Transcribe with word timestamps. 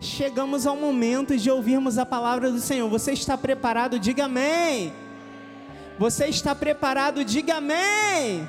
chegamos 0.00 0.66
ao 0.66 0.76
momento 0.76 1.36
de 1.36 1.50
ouvirmos 1.50 1.98
a 1.98 2.06
palavra 2.06 2.50
do 2.50 2.58
Senhor. 2.58 2.88
Você 2.88 3.12
está 3.12 3.36
preparado? 3.36 3.98
Diga 3.98 4.24
amém. 4.24 4.92
Você 5.98 6.26
está 6.26 6.54
preparado? 6.54 7.24
Diga 7.24 7.56
amém. 7.56 8.48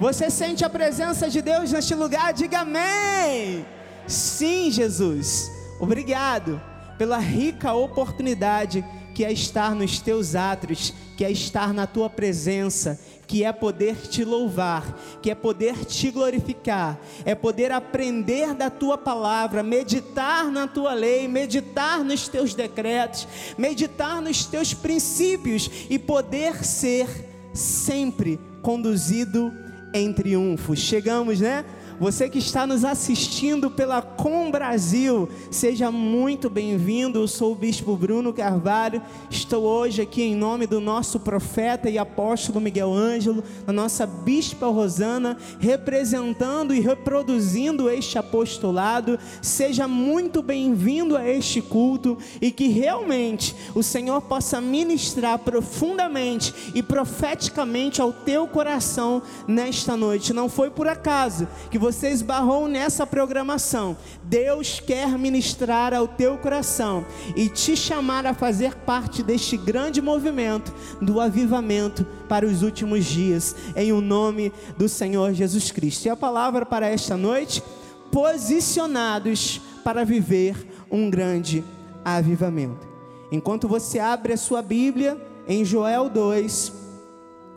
Você 0.00 0.30
sente 0.30 0.64
a 0.64 0.70
presença 0.70 1.28
de 1.28 1.42
Deus 1.42 1.70
neste 1.70 1.94
lugar? 1.94 2.32
Diga 2.32 2.60
amém. 2.60 3.66
Sim, 4.06 4.70
Jesus. 4.70 5.50
Obrigado 5.78 6.60
pela 6.96 7.18
rica 7.18 7.74
oportunidade 7.74 8.84
que 9.14 9.24
é 9.24 9.32
estar 9.32 9.74
nos 9.74 10.00
teus 10.00 10.34
átrios, 10.34 10.94
que 11.16 11.24
é 11.24 11.30
estar 11.30 11.74
na 11.74 11.86
tua 11.86 12.08
presença, 12.08 12.98
que 13.32 13.44
é 13.44 13.50
poder 13.50 13.96
te 13.96 14.26
louvar, 14.26 14.94
que 15.22 15.30
é 15.30 15.34
poder 15.34 15.86
te 15.86 16.10
glorificar, 16.10 17.00
é 17.24 17.34
poder 17.34 17.72
aprender 17.72 18.52
da 18.52 18.68
tua 18.68 18.98
palavra, 18.98 19.62
meditar 19.62 20.50
na 20.50 20.68
tua 20.68 20.92
lei, 20.92 21.26
meditar 21.26 22.04
nos 22.04 22.28
teus 22.28 22.52
decretos, 22.52 23.26
meditar 23.56 24.20
nos 24.20 24.44
teus 24.44 24.74
princípios 24.74 25.70
e 25.88 25.98
poder 25.98 26.62
ser 26.62 27.08
sempre 27.54 28.38
conduzido 28.60 29.50
em 29.94 30.12
triunfo. 30.12 30.76
Chegamos, 30.76 31.40
né? 31.40 31.64
Você 32.02 32.28
que 32.28 32.40
está 32.40 32.66
nos 32.66 32.84
assistindo 32.84 33.70
pela 33.70 34.02
Com 34.02 34.50
Brasil, 34.50 35.28
seja 35.52 35.88
muito 35.88 36.50
bem-vindo. 36.50 37.20
Eu 37.20 37.28
sou 37.28 37.52
o 37.52 37.54
Bispo 37.54 37.96
Bruno 37.96 38.32
Carvalho. 38.32 39.00
Estou 39.30 39.62
hoje 39.62 40.02
aqui 40.02 40.20
em 40.20 40.34
nome 40.34 40.66
do 40.66 40.80
nosso 40.80 41.20
profeta 41.20 41.88
e 41.88 41.98
apóstolo 41.98 42.60
Miguel 42.60 42.92
Ângelo, 42.92 43.44
da 43.64 43.72
nossa 43.72 44.04
Bispa 44.04 44.66
Rosana, 44.66 45.38
representando 45.60 46.74
e 46.74 46.80
reproduzindo 46.80 47.88
este 47.88 48.18
apostolado. 48.18 49.16
Seja 49.40 49.86
muito 49.86 50.42
bem-vindo 50.42 51.16
a 51.16 51.24
este 51.28 51.62
culto 51.62 52.18
e 52.40 52.50
que 52.50 52.66
realmente 52.66 53.54
o 53.76 53.82
Senhor 53.82 54.20
possa 54.22 54.60
ministrar 54.60 55.38
profundamente 55.38 56.52
e 56.74 56.82
profeticamente 56.82 58.02
ao 58.02 58.12
teu 58.12 58.48
coração 58.48 59.22
nesta 59.46 59.96
noite. 59.96 60.32
Não 60.32 60.48
foi 60.48 60.68
por 60.68 60.88
acaso 60.88 61.46
que 61.70 61.78
você 61.78 61.91
você 61.92 62.08
esbarrou 62.08 62.66
nessa 62.68 63.06
programação, 63.06 63.96
Deus 64.24 64.80
quer 64.80 65.18
ministrar 65.18 65.92
ao 65.92 66.08
teu 66.08 66.38
coração 66.38 67.04
e 67.36 67.50
te 67.50 67.76
chamar 67.76 68.24
a 68.24 68.32
fazer 68.32 68.74
parte 68.76 69.22
deste 69.22 69.58
grande 69.58 70.00
movimento 70.00 70.72
do 71.02 71.20
avivamento 71.20 72.06
para 72.28 72.46
os 72.46 72.62
últimos 72.62 73.04
dias, 73.04 73.54
em 73.76 73.92
o 73.92 74.00
nome 74.00 74.50
do 74.78 74.88
Senhor 74.88 75.34
Jesus 75.34 75.70
Cristo. 75.70 76.06
E 76.06 76.08
a 76.08 76.16
palavra 76.16 76.64
para 76.64 76.88
esta 76.88 77.14
noite: 77.14 77.62
posicionados 78.10 79.60
para 79.84 80.02
viver 80.02 80.56
um 80.90 81.10
grande 81.10 81.62
avivamento. 82.02 82.88
Enquanto 83.30 83.68
você 83.68 83.98
abre 83.98 84.32
a 84.32 84.38
sua 84.38 84.62
Bíblia 84.62 85.20
em 85.46 85.62
Joel 85.62 86.08
2, 86.08 86.72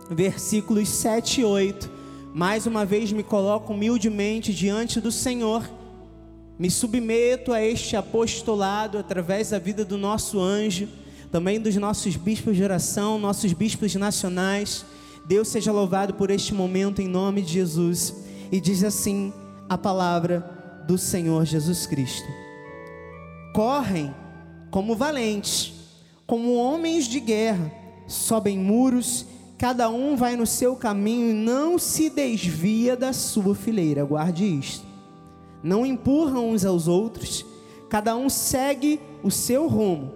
versículos 0.09 0.89
7 0.89 1.39
e 1.39 1.45
8, 1.45 1.94
mais 2.35 2.67
uma 2.67 2.85
vez 2.85 3.13
me 3.13 3.23
coloco 3.23 3.71
humildemente 3.71 4.53
diante 4.53 4.99
do 4.99 5.09
Senhor, 5.09 5.63
me 6.59 6.69
submeto 6.69 7.53
a 7.53 7.61
este 7.61 7.95
apostolado 7.95 8.97
através 8.97 9.51
da 9.51 9.57
vida 9.57 9.85
do 9.85 9.97
nosso 9.97 10.37
anjo, 10.37 10.89
também 11.31 11.61
dos 11.61 11.77
nossos 11.77 12.17
bispos 12.17 12.57
de 12.57 12.63
oração, 12.63 13.17
nossos 13.17 13.53
bispos 13.53 13.95
nacionais. 13.95 14.85
Deus 15.25 15.47
seja 15.47 15.71
louvado 15.71 16.15
por 16.15 16.29
este 16.29 16.53
momento 16.53 17.01
em 17.01 17.07
nome 17.07 17.41
de 17.41 17.53
Jesus. 17.53 18.13
E 18.51 18.59
diz 18.59 18.83
assim 18.83 19.31
a 19.69 19.77
palavra 19.77 20.83
do 20.85 20.97
Senhor 20.97 21.45
Jesus 21.45 21.87
Cristo: 21.87 22.27
Correm 23.53 24.13
como 24.71 24.93
valentes, 24.93 25.71
como 26.27 26.55
homens 26.55 27.05
de 27.05 27.21
guerra, 27.21 27.71
sobem 28.09 28.57
muros 28.57 29.25
cada 29.65 29.89
um 29.89 30.15
vai 30.15 30.35
no 30.35 30.45
seu 30.45 30.75
caminho 30.75 31.31
e 31.31 31.33
não 31.33 31.79
se 31.79 32.07
desvia 32.07 32.95
da 32.95 33.11
sua 33.11 33.55
fileira. 33.55 34.05
Guarde 34.05 34.45
isto. 34.45 34.85
Não 35.63 35.83
empurram 35.83 36.51
uns 36.51 36.63
aos 36.63 36.87
outros, 36.87 37.43
cada 37.89 38.15
um 38.15 38.29
segue 38.29 38.99
o 39.23 39.31
seu 39.31 39.67
rumo. 39.67 40.13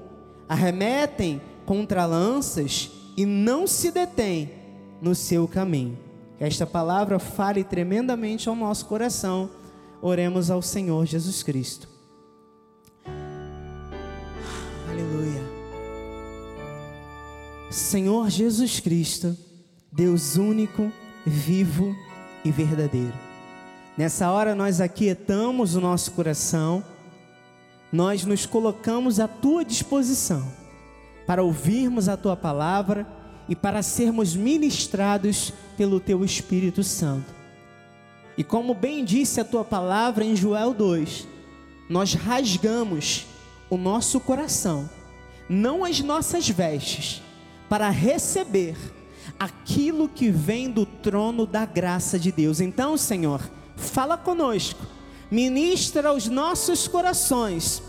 Arremetem 0.47 1.41
contra 1.65 2.05
lanças 2.05 2.91
e 3.17 3.25
não 3.25 3.65
se 3.65 3.89
detém 3.89 4.51
no 5.01 5.15
seu 5.15 5.47
caminho. 5.47 5.97
Esta 6.39 6.67
palavra 6.67 7.17
fale 7.17 7.63
tremendamente 7.63 8.47
ao 8.47 8.55
nosso 8.55 8.85
coração. 8.85 9.49
Oremos 9.99 10.51
ao 10.51 10.61
Senhor 10.61 11.07
Jesus 11.07 11.41
Cristo. 11.41 11.89
Senhor 17.69 18.31
Jesus 18.31 18.79
Cristo, 18.79 19.37
Deus 19.91 20.37
único, 20.37 20.91
vivo 21.23 21.95
e 22.43 22.51
verdadeiro. 22.51 23.13
Nessa 23.95 24.31
hora 24.31 24.55
nós 24.55 24.81
aquietamos 24.81 25.75
o 25.75 25.81
nosso 25.81 26.13
coração, 26.13 26.83
nós 27.93 28.25
nos 28.25 28.47
colocamos 28.47 29.19
à 29.19 29.27
tua 29.27 29.63
disposição 29.63 30.51
para 31.27 31.43
ouvirmos 31.43 32.09
a 32.09 32.17
tua 32.17 32.35
palavra 32.35 33.05
e 33.47 33.55
para 33.55 33.83
sermos 33.83 34.35
ministrados 34.35 35.53
pelo 35.77 35.99
teu 35.99 36.25
Espírito 36.25 36.83
Santo. 36.83 37.31
E 38.35 38.43
como 38.43 38.73
bem 38.73 39.05
disse 39.05 39.39
a 39.39 39.45
tua 39.45 39.63
palavra 39.63 40.25
em 40.25 40.35
Joel 40.35 40.73
2, 40.73 41.27
nós 41.87 42.15
rasgamos 42.15 43.27
o 43.69 43.77
nosso 43.77 44.19
coração, 44.19 44.89
não 45.47 45.85
as 45.85 45.99
nossas 45.99 46.49
vestes 46.49 47.21
para 47.69 47.89
receber 47.89 48.75
aquilo 49.39 50.09
que 50.09 50.29
vem 50.29 50.69
do 50.69 50.85
trono 50.85 51.45
da 51.45 51.65
graça 51.65 52.19
de 52.19 52.31
Deus. 52.31 52.59
Então, 52.59 52.97
Senhor, 52.97 53.41
fala 53.77 54.17
conosco, 54.17 54.85
ministra 55.29 56.11
os 56.11 56.27
nossos 56.27 56.87
corações 56.87 57.81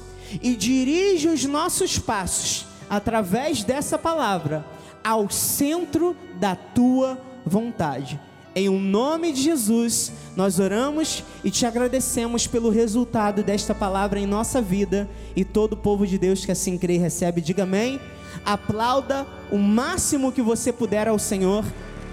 e 0.42 0.54
dirige 0.54 1.28
os 1.28 1.44
nossos 1.44 1.98
passos 1.98 2.66
através 2.88 3.64
dessa 3.64 3.98
palavra 3.98 4.64
ao 5.02 5.30
centro 5.30 6.14
da 6.38 6.54
tua 6.54 7.18
vontade. 7.44 8.20
Em 8.54 8.68
o 8.68 8.78
nome 8.78 9.32
de 9.32 9.42
Jesus, 9.42 10.12
nós 10.36 10.58
oramos 10.58 11.22
e 11.44 11.50
te 11.50 11.64
agradecemos 11.64 12.48
pelo 12.48 12.68
resultado 12.68 13.44
desta 13.44 13.74
palavra 13.74 14.18
em 14.18 14.26
nossa 14.26 14.60
vida. 14.60 15.08
E 15.36 15.44
todo 15.44 15.74
o 15.74 15.76
povo 15.76 16.04
de 16.04 16.18
Deus 16.18 16.44
que 16.44 16.50
assim 16.50 16.76
crê 16.76 16.94
e 16.94 16.98
recebe, 16.98 17.40
diga 17.40 17.62
amém. 17.62 18.00
Aplauda 18.44 19.26
o 19.50 19.58
máximo 19.58 20.32
que 20.32 20.42
você 20.42 20.72
puder 20.72 21.08
ao 21.08 21.18
Senhor. 21.18 21.64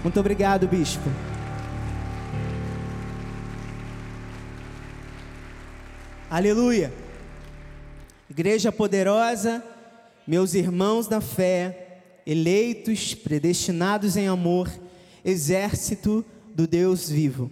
Muito 0.04 0.20
obrigado, 0.20 0.68
bispo. 0.68 1.10
Aleluia. 6.30 6.94
Igreja 8.30 8.72
poderosa, 8.72 9.64
meus 10.28 10.54
irmãos 10.54 11.08
da 11.08 11.22
fé, 11.22 12.02
eleitos, 12.26 13.16
predestinados 13.16 14.18
em 14.18 14.28
amor, 14.28 14.70
exército 15.24 16.26
do 16.54 16.68
Deus 16.68 17.10
vivo. 17.10 17.50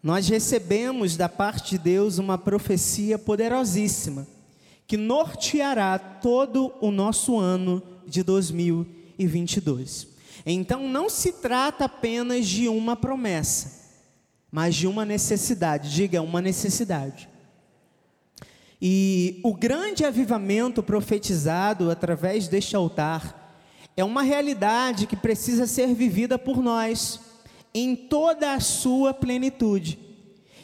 Nós 0.00 0.28
recebemos 0.28 1.16
da 1.16 1.28
parte 1.28 1.70
de 1.70 1.78
Deus 1.78 2.18
uma 2.18 2.38
profecia 2.38 3.18
poderosíssima 3.18 4.26
que 4.86 4.96
norteará 4.96 5.98
todo 5.98 6.72
o 6.80 6.90
nosso 6.90 7.38
ano 7.38 7.82
de 8.06 8.22
2022. 8.22 10.08
Então 10.46 10.88
não 10.88 11.08
se 11.08 11.32
trata 11.32 11.84
apenas 11.86 12.46
de 12.46 12.68
uma 12.68 12.96
promessa, 12.96 13.82
mas 14.50 14.74
de 14.74 14.86
uma 14.86 15.04
necessidade. 15.04 15.90
Diga, 15.90 16.22
uma 16.22 16.40
necessidade. 16.40 17.28
E 18.80 19.40
o 19.42 19.54
grande 19.54 20.04
avivamento 20.04 20.82
profetizado 20.82 21.90
através 21.90 22.48
deste 22.48 22.76
altar 22.76 23.42
é 23.96 24.04
uma 24.04 24.22
realidade 24.22 25.06
que 25.06 25.16
precisa 25.16 25.66
ser 25.66 25.94
vivida 25.94 26.38
por 26.38 26.62
nós 26.62 27.20
em 27.72 27.96
toda 27.96 28.52
a 28.52 28.60
sua 28.60 29.14
plenitude. 29.14 29.98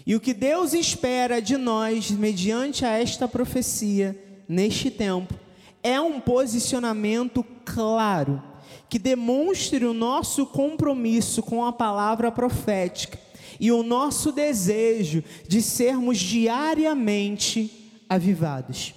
E 0.07 0.15
o 0.15 0.21
que 0.21 0.35
Deus 0.35 0.75
espera 0.75 1.41
de 1.41 1.57
nós, 1.57 2.11
mediante 2.11 2.85
a 2.85 2.99
esta 2.99 3.29
profecia, 3.29 4.19
neste 4.49 4.91
tempo, 4.91 5.35
é 5.83 6.01
um 6.01 6.21
posicionamento 6.21 7.45
claro, 7.65 8.43
que 8.89 8.99
demonstre 8.99 9.85
o 9.85 9.95
nosso 9.95 10.47
compromisso 10.47 11.43
com 11.43 11.65
a 11.65 11.73
palavra 11.73 12.31
profética 12.31 13.19
e 13.59 13.71
o 13.71 13.83
nosso 13.83 14.33
desejo 14.33 15.23
de 15.47 15.63
sermos 15.63 16.19
diariamente 16.19 17.93
avivados. 18.09 18.95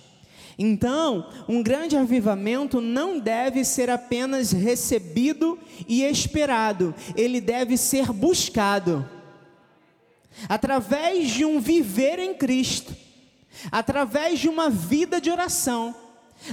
Então, 0.57 1.27
um 1.47 1.63
grande 1.63 1.97
avivamento 1.97 2.79
não 2.79 3.19
deve 3.19 3.65
ser 3.65 3.89
apenas 3.89 4.51
recebido 4.51 5.59
e 5.87 6.03
esperado, 6.03 6.93
ele 7.15 7.41
deve 7.41 7.75
ser 7.75 8.11
buscado. 8.11 9.07
Através 10.47 11.29
de 11.29 11.45
um 11.45 11.59
viver 11.59 12.19
em 12.19 12.33
Cristo, 12.33 12.95
através 13.71 14.39
de 14.39 14.49
uma 14.49 14.69
vida 14.69 15.19
de 15.19 15.29
oração, 15.29 15.95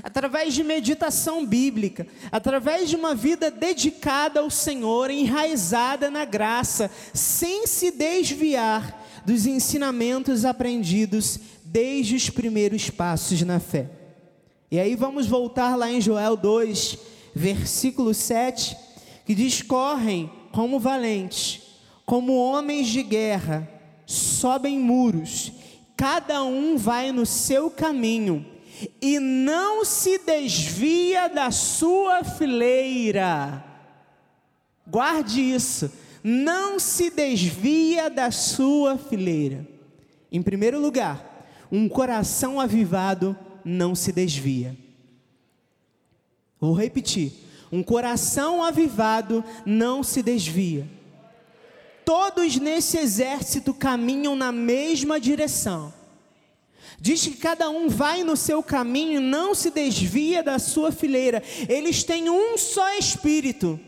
através 0.02 0.54
de 0.54 0.62
meditação 0.62 1.44
bíblica, 1.44 2.06
através 2.30 2.88
de 2.88 2.96
uma 2.96 3.14
vida 3.14 3.50
dedicada 3.50 4.40
ao 4.40 4.50
Senhor, 4.50 5.10
enraizada 5.10 6.10
na 6.10 6.24
graça, 6.24 6.90
sem 7.12 7.66
se 7.66 7.90
desviar 7.90 9.00
dos 9.24 9.46
ensinamentos 9.46 10.44
aprendidos 10.44 11.38
desde 11.64 12.16
os 12.16 12.30
primeiros 12.30 12.90
passos 12.90 13.42
na 13.42 13.60
fé. 13.60 13.90
E 14.70 14.78
aí 14.78 14.94
vamos 14.94 15.26
voltar 15.26 15.76
lá 15.76 15.90
em 15.90 16.00
Joel 16.00 16.36
2, 16.36 16.98
versículo 17.34 18.14
7, 18.14 18.76
que 19.26 19.34
diz: 19.34 19.62
Correm 19.62 20.30
como 20.52 20.78
valentes, 20.78 21.62
como 22.06 22.36
homens 22.36 22.88
de 22.88 23.02
guerra, 23.02 23.68
sobem 24.06 24.78
muros, 24.78 25.52
cada 25.96 26.42
um 26.42 26.76
vai 26.76 27.12
no 27.12 27.26
seu 27.26 27.70
caminho 27.70 28.46
e 29.00 29.18
não 29.18 29.84
se 29.84 30.18
desvia 30.18 31.28
da 31.28 31.50
sua 31.50 32.24
fileira. 32.24 33.64
Guarde 34.86 35.40
isso, 35.40 35.90
não 36.22 36.78
se 36.78 37.10
desvia 37.10 38.10
da 38.10 38.30
sua 38.30 38.98
fileira. 38.98 39.66
Em 40.30 40.42
primeiro 40.42 40.80
lugar, 40.80 41.46
um 41.70 41.88
coração 41.88 42.60
avivado 42.60 43.36
não 43.64 43.94
se 43.94 44.12
desvia. 44.12 44.76
Vou 46.60 46.74
repetir: 46.74 47.32
um 47.72 47.82
coração 47.82 48.62
avivado 48.62 49.44
não 49.64 50.02
se 50.02 50.22
desvia. 50.22 50.86
Todos 52.04 52.56
nesse 52.56 52.98
exército 52.98 53.72
caminham 53.72 54.34
na 54.34 54.50
mesma 54.50 55.20
direção. 55.20 55.92
Diz 57.00 57.22
que 57.22 57.36
cada 57.36 57.70
um 57.70 57.88
vai 57.88 58.22
no 58.22 58.36
seu 58.36 58.62
caminho, 58.62 59.22
não 59.22 59.54
se 59.54 59.70
desvia 59.70 60.42
da 60.42 60.58
sua 60.58 60.92
fileira. 60.92 61.42
Eles 61.66 62.04
têm 62.04 62.28
um 62.28 62.58
só 62.58 62.92
espírito. 62.98 63.80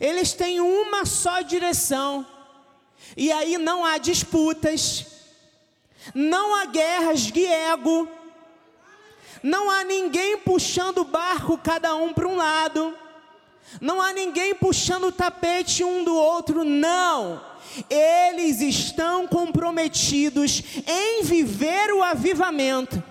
Eles 0.00 0.32
têm 0.32 0.60
uma 0.60 1.06
só 1.06 1.40
direção. 1.40 2.26
E 3.16 3.30
aí 3.30 3.56
não 3.58 3.84
há 3.84 3.96
disputas, 3.96 5.06
não 6.12 6.56
há 6.56 6.64
guerras 6.64 7.20
de 7.20 7.46
ego, 7.46 8.08
não 9.40 9.70
há 9.70 9.84
ninguém 9.84 10.36
puxando 10.38 10.98
o 10.98 11.04
barco 11.04 11.58
cada 11.58 11.94
um 11.94 12.12
para 12.12 12.28
um 12.28 12.36
lado, 12.36 12.94
não 13.80 14.02
há 14.02 14.12
ninguém 14.12 14.54
puxando 14.54 15.04
o 15.04 15.12
tapete 15.12 15.82
um 15.82 16.04
do 16.04 16.14
outro, 16.14 16.64
não 16.64 17.49
eles 17.88 18.60
estão 18.60 19.26
comprometidos 19.26 20.62
em 20.86 21.22
viver 21.22 21.92
o 21.92 22.02
avivamento. 22.02 23.02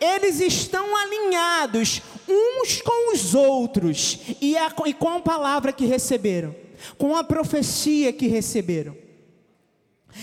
Eles 0.00 0.40
estão 0.40 0.96
alinhados 0.96 2.02
uns 2.28 2.80
com 2.80 3.12
os 3.12 3.34
outros 3.34 4.18
e, 4.40 4.56
a, 4.56 4.72
e 4.86 4.94
com 4.94 5.08
a 5.08 5.20
palavra 5.20 5.72
que 5.72 5.84
receberam, 5.84 6.54
com 6.96 7.16
a 7.16 7.24
profecia 7.24 8.12
que 8.12 8.26
receberam. 8.26 8.96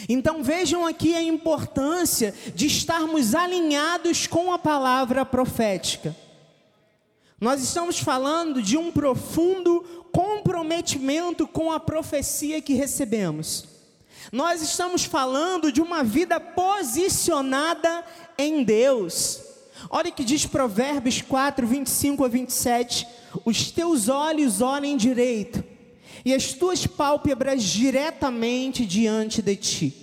Então 0.07 0.43
vejam 0.43 0.85
aqui 0.85 1.15
a 1.15 1.21
importância 1.21 2.33
de 2.53 2.67
estarmos 2.67 3.33
alinhados 3.33 4.27
com 4.27 4.53
a 4.53 4.59
palavra 4.59 5.25
profética. 5.25 6.15
Nós 7.39 7.63
estamos 7.63 7.99
falando 7.99 8.61
de 8.61 8.75
um 8.75 8.91
profundo 8.91 9.81
comprometimento 10.11 11.47
com 11.47 11.71
a 11.71 11.79
profecia 11.79 12.61
que 12.61 12.73
recebemos. 12.73 13.65
Nós 14.29 14.61
estamos 14.61 15.05
falando 15.05 15.71
de 15.71 15.81
uma 15.81 16.03
vida 16.03 16.37
posicionada 16.39 18.03
em 18.37 18.63
Deus. 18.63 19.41
Olha 19.89 20.09
o 20.09 20.13
que 20.13 20.25
diz 20.25 20.45
Provérbios 20.45 21.21
4, 21.21 21.65
25 21.65 22.25
a 22.25 22.27
27. 22.27 23.07
Os 23.45 23.71
teus 23.71 24.09
olhos 24.09 24.59
olhem 24.59 24.97
direito, 24.97 25.63
e 26.25 26.33
as 26.33 26.51
tuas 26.51 26.85
pálpebras 26.85 27.63
diretamente 27.63 28.85
diante 28.85 29.41
de 29.41 29.55
ti. 29.55 29.95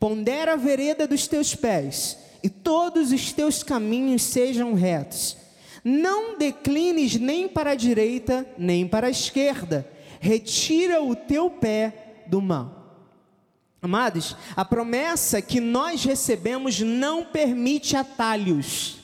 Pondera 0.00 0.54
a 0.54 0.56
vereda 0.56 1.06
dos 1.06 1.28
teus 1.28 1.54
pés, 1.54 2.18
e 2.42 2.48
todos 2.48 3.12
os 3.12 3.32
teus 3.32 3.62
caminhos 3.62 4.22
sejam 4.22 4.74
retos 4.74 5.43
não 5.84 6.38
declines 6.38 7.16
nem 7.16 7.46
para 7.46 7.72
a 7.72 7.74
direita, 7.74 8.46
nem 8.56 8.88
para 8.88 9.08
a 9.08 9.10
esquerda. 9.10 9.86
Retira 10.18 11.02
o 11.02 11.14
teu 11.14 11.50
pé 11.50 12.22
do 12.26 12.40
mal. 12.40 12.82
Amados, 13.82 14.34
a 14.56 14.64
promessa 14.64 15.42
que 15.42 15.60
nós 15.60 16.02
recebemos 16.04 16.80
não 16.80 17.24
permite 17.26 17.94
atalhos 17.94 19.03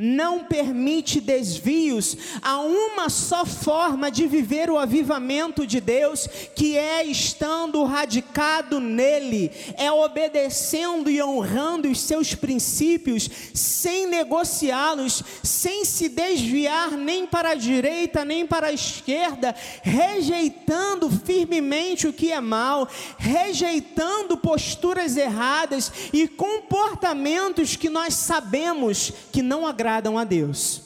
não 0.00 0.44
permite 0.44 1.20
desvios 1.20 2.16
a 2.40 2.58
uma 2.62 3.10
só 3.10 3.44
forma 3.44 4.10
de 4.10 4.26
viver 4.26 4.70
o 4.70 4.78
avivamento 4.78 5.66
de 5.66 5.78
Deus, 5.78 6.26
que 6.56 6.74
é 6.74 7.04
estando 7.04 7.84
radicado 7.84 8.80
nele, 8.80 9.52
é 9.76 9.92
obedecendo 9.92 11.10
e 11.10 11.22
honrando 11.22 11.90
os 11.90 12.00
seus 12.00 12.34
princípios, 12.34 13.28
sem 13.52 14.06
negociá-los, 14.06 15.22
sem 15.42 15.84
se 15.84 16.08
desviar 16.08 16.92
nem 16.92 17.26
para 17.26 17.50
a 17.50 17.54
direita 17.54 18.24
nem 18.24 18.46
para 18.46 18.68
a 18.68 18.72
esquerda, 18.72 19.54
rejeitando 19.82 21.10
firmemente 21.10 22.08
o 22.08 22.12
que 22.12 22.32
é 22.32 22.40
mal, 22.40 22.88
rejeitando 23.18 24.38
posturas 24.38 25.16
erradas 25.18 25.92
e 26.10 26.26
comportamentos 26.26 27.76
que 27.76 27.90
nós 27.90 28.14
sabemos 28.14 29.12
que 29.30 29.42
não 29.42 29.66
agradam 29.66 29.89
agradam 29.90 30.16
a 30.16 30.22
Deus. 30.22 30.82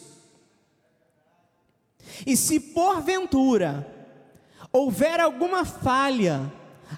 E 2.27 2.37
se 2.37 2.59
porventura 2.59 3.87
houver 4.73 5.21
alguma 5.21 5.65
falha, 5.65 6.51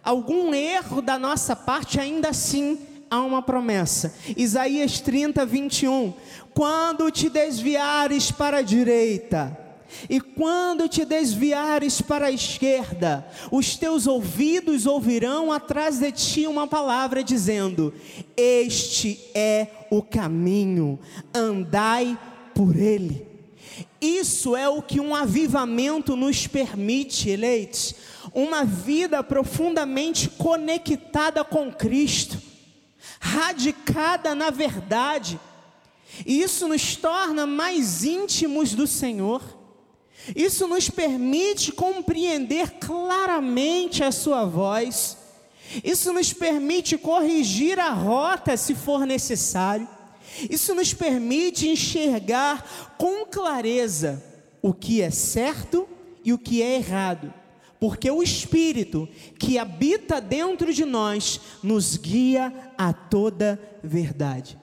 algum 0.05 0.55
erro 0.55 1.03
da 1.03 1.19
nossa 1.19 1.57
parte, 1.57 1.99
ainda 1.99 2.29
assim 2.29 2.79
há 3.11 3.21
uma 3.21 3.43
promessa. 3.43 4.15
Isaías 4.37 5.01
30, 5.01 5.45
21. 5.45 6.15
Quando 6.55 7.11
te 7.11 7.29
desviares 7.29 8.31
para 8.31 8.59
a 8.59 8.63
direita, 8.63 9.59
e 10.09 10.21
quando 10.21 10.89
te 10.89 11.05
desviares 11.05 12.01
para 12.01 12.27
a 12.27 12.31
esquerda, 12.31 13.27
os 13.51 13.77
teus 13.77 14.07
ouvidos 14.07 14.87
ouvirão 14.87 15.53
atrás 15.53 15.99
de 15.99 16.13
ti 16.13 16.47
uma 16.47 16.67
palavra 16.67 17.23
dizendo: 17.23 17.93
Este 18.37 19.19
é 19.35 19.69
o 19.91 20.03
caminho, 20.03 20.99
andai 21.35 22.19
por 22.55 22.77
ele. 22.77 23.27
Isso 24.01 24.55
é 24.55 24.69
o 24.69 24.83
que 24.83 25.01
um 25.01 25.15
avivamento 25.15 26.17
nos 26.17 26.47
permite, 26.47 27.31
eleitos, 27.31 27.95
uma 28.35 28.65
vida 28.65 29.23
profundamente 29.23 30.29
conectada 30.29 31.43
com 31.43 31.73
Cristo, 31.73 32.41
radicada 33.21 34.35
na 34.35 34.51
verdade. 34.51 35.41
E 36.25 36.41
isso 36.43 36.69
nos 36.69 36.97
torna 36.97 37.47
mais 37.47 38.05
íntimos 38.05 38.75
do 38.75 38.87
Senhor. 38.87 39.56
Isso 40.35 40.67
nos 40.67 40.91
permite 40.91 41.71
compreender 41.73 42.73
claramente 42.81 44.03
a 44.03 44.11
Sua 44.11 44.45
voz. 44.45 45.17
Isso 45.85 46.13
nos 46.13 46.33
permite 46.33 46.97
corrigir 46.97 47.79
a 47.79 47.91
rota 47.91 48.57
se 48.57 48.75
for 48.75 49.07
necessário. 49.07 49.89
Isso 50.51 50.75
nos 50.75 50.93
permite 50.93 51.69
enxergar 51.69 52.95
com 52.99 53.25
clareza 53.27 54.23
o 54.61 54.73
que 54.73 55.01
é 55.01 55.11
certo 55.11 55.89
e 56.25 56.33
o 56.33 56.39
que 56.39 56.61
é 56.61 56.75
errado, 56.75 57.33
porque 57.79 58.11
o 58.11 58.23
Espírito 58.23 59.09
que 59.39 59.59
habita 59.59 60.21
dentro 60.21 60.75
de 60.75 60.85
nós 60.85 61.41
nos 61.63 61.97
guia 61.97 62.53
a 62.77 62.93
toda 62.93 63.61
verdade. 63.83 64.59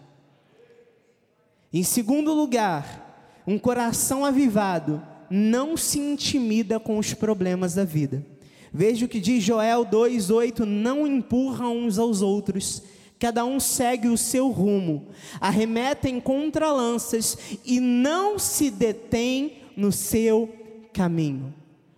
Em 1.72 1.84
segundo 1.84 2.34
lugar, 2.34 3.41
um 3.48 3.58
coração 3.58 4.25
avivado 4.25 5.01
não 5.35 5.75
se 5.75 5.97
intimida 5.97 6.79
com 6.79 6.99
os 6.99 7.11
problemas 7.15 7.73
da 7.73 7.83
vida. 7.83 8.23
Veja 8.71 9.07
o 9.07 9.09
que 9.09 9.19
diz 9.19 9.43
Joel 9.43 9.83
2:8, 9.83 10.63
não 10.63 11.07
empurram 11.07 11.75
uns 11.75 11.97
aos 11.97 12.21
outros, 12.21 12.83
cada 13.17 13.43
um 13.43 13.59
segue 13.59 14.09
o 14.09 14.17
seu 14.17 14.51
rumo, 14.51 15.07
arremetem 15.41 16.19
contra 16.19 16.71
lanças 16.71 17.35
e 17.65 17.79
não 17.79 18.37
se 18.37 18.69
detém 18.69 19.53
no 19.75 19.91
seu 19.91 20.53
caminho. 20.93 21.51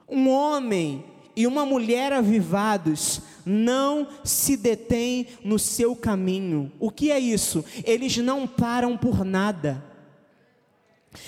Um 0.07 0.29
homem 0.29 1.03
e 1.35 1.45
uma 1.45 1.65
mulher 1.65 2.13
avivados 2.13 3.19
não 3.45 4.07
se 4.23 4.55
detêm 4.55 5.27
no 5.43 5.59
seu 5.59 5.93
caminho. 5.93 6.71
O 6.79 6.89
que 6.89 7.11
é 7.11 7.19
isso? 7.19 7.65
Eles 7.83 8.15
não 8.15 8.47
param 8.47 8.95
por 8.95 9.25
nada 9.25 9.83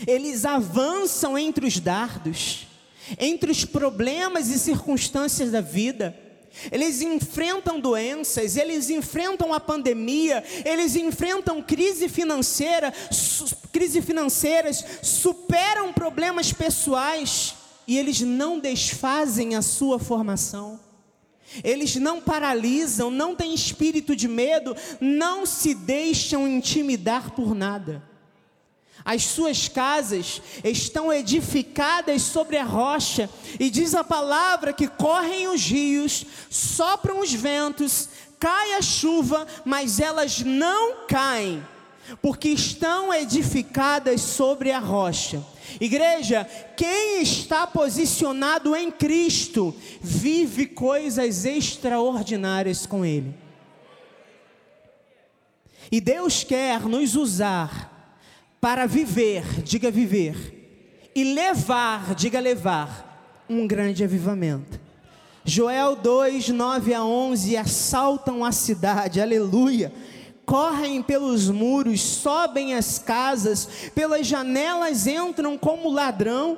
eles 0.06 0.46
avançam 0.46 1.38
entre 1.38 1.66
os 1.66 1.80
dardos, 1.80 2.68
entre 3.20 3.52
os 3.52 3.66
problemas 3.66 4.50
e 4.50 4.60
circunstâncias 4.60 5.52
da 5.52 5.62
vida. 5.62 6.18
Eles 6.72 7.02
enfrentam 7.02 7.80
doenças, 7.80 8.58
eles 8.58 8.90
enfrentam 8.90 9.54
a 9.54 9.60
pandemia, 9.60 10.44
eles 10.66 10.96
enfrentam 10.96 11.62
crise 11.62 12.10
financeira, 12.10 12.92
crise 13.72 14.02
financeiras, 14.02 14.84
superam 15.04 15.94
problemas 15.94 16.52
pessoais 16.52 17.54
e 17.88 17.98
eles 17.98 18.22
não 18.22 18.60
desfazem 18.60 19.56
a 19.56 19.62
sua 19.62 20.00
formação. 20.00 20.80
Eles 21.64 21.96
não 21.96 22.20
paralisam, 22.20 23.10
não 23.10 23.36
têm 23.36 23.54
espírito 23.54 24.16
de 24.16 24.28
medo, 24.28 24.76
não 25.00 25.46
se 25.46 25.74
deixam 25.74 26.48
intimidar 26.48 27.32
por 27.32 27.56
nada. 27.56 28.07
As 29.06 29.24
suas 29.24 29.68
casas 29.68 30.42
estão 30.64 31.12
edificadas 31.12 32.22
sobre 32.22 32.58
a 32.58 32.64
rocha, 32.64 33.30
e 33.60 33.70
diz 33.70 33.96
a 33.96 34.04
palavra 34.04 34.74
que 34.74 34.88
correm 34.88 35.48
os 35.48 35.66
rios, 35.66 36.26
sopram 36.50 37.22
os 37.22 37.34
ventos, 37.34 38.10
cai 38.40 38.74
a 38.74 38.82
chuva, 38.82 39.48
mas 39.64 40.00
elas 40.00 40.42
não 40.42 41.06
caem, 41.08 41.66
porque 42.22 42.50
estão 42.50 43.14
edificadas 43.14 44.22
sobre 44.22 44.72
a 44.72 44.80
rocha. 44.80 45.44
Igreja, 45.80 46.46
quem 46.76 47.22
está 47.22 47.68
posicionado 47.68 48.76
em 48.76 48.90
Cristo 48.90 49.76
vive 50.02 50.66
coisas 50.66 51.46
extraordinárias 51.46 52.86
com 52.86 53.06
Ele. 53.06 53.34
E 55.92 56.02
Deus 56.02 56.44
quer 56.44 56.82
nos 56.82 57.16
usar 57.16 57.97
para 58.60 58.86
viver, 58.86 59.62
diga 59.64 59.92
viver, 59.92 61.12
e 61.16 61.24
levar, 61.34 62.16
diga 62.16 62.40
levar, 62.40 63.46
um 63.50 63.68
grande 63.68 64.04
avivamento. 64.04 64.80
Joel 65.44 65.96
2, 65.96 66.50
9 66.50 66.94
a 66.94 67.04
11, 67.04 67.56
assaltam 67.56 68.44
a 68.44 68.52
cidade, 68.52 69.22
aleluia. 69.22 69.94
Correm 70.46 71.02
pelos 71.02 71.50
muros, 71.50 72.02
sobem 72.02 72.74
as 72.74 73.00
casas, 73.00 73.90
pelas 73.96 74.28
janelas 74.28 75.08
entram 75.08 75.58
como 75.58 75.90
ladrão. 75.90 76.58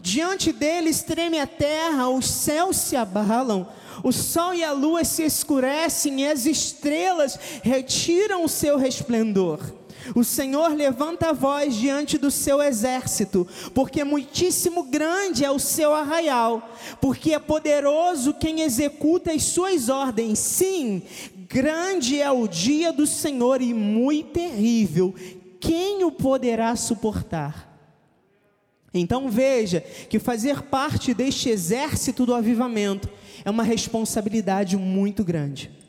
Diante 0.00 0.52
deles 0.52 1.02
treme 1.02 1.38
a 1.38 1.46
terra, 1.46 2.08
os 2.08 2.26
céus 2.26 2.76
se 2.76 2.96
abalam, 2.96 3.68
o 4.02 4.10
sol 4.10 4.54
e 4.54 4.64
a 4.64 4.72
lua 4.72 5.04
se 5.04 5.22
escurecem 5.22 6.22
e 6.22 6.26
as 6.26 6.46
estrelas 6.46 7.38
retiram 7.62 8.44
o 8.44 8.48
seu 8.48 8.78
resplendor. 8.78 9.79
O 10.14 10.24
Senhor 10.24 10.74
levanta 10.74 11.30
a 11.30 11.32
voz 11.32 11.74
diante 11.74 12.18
do 12.18 12.30
seu 12.30 12.62
exército, 12.62 13.46
porque 13.74 14.04
muitíssimo 14.04 14.84
grande 14.84 15.44
é 15.44 15.50
o 15.50 15.58
seu 15.58 15.94
arraial, 15.94 16.76
porque 17.00 17.34
é 17.34 17.38
poderoso 17.38 18.34
quem 18.34 18.60
executa 18.60 19.32
as 19.32 19.44
suas 19.44 19.88
ordens. 19.88 20.38
Sim, 20.38 21.02
grande 21.48 22.20
é 22.20 22.30
o 22.30 22.46
dia 22.46 22.92
do 22.92 23.06
Senhor 23.06 23.60
e 23.60 23.72
muito 23.74 24.32
terrível. 24.32 25.14
Quem 25.60 26.04
o 26.04 26.10
poderá 26.10 26.74
suportar? 26.76 27.68
Então 28.92 29.30
veja 29.30 29.80
que 29.80 30.18
fazer 30.18 30.62
parte 30.62 31.14
deste 31.14 31.48
exército 31.48 32.26
do 32.26 32.34
avivamento 32.34 33.08
é 33.44 33.50
uma 33.50 33.62
responsabilidade 33.62 34.76
muito 34.76 35.22
grande 35.22 35.79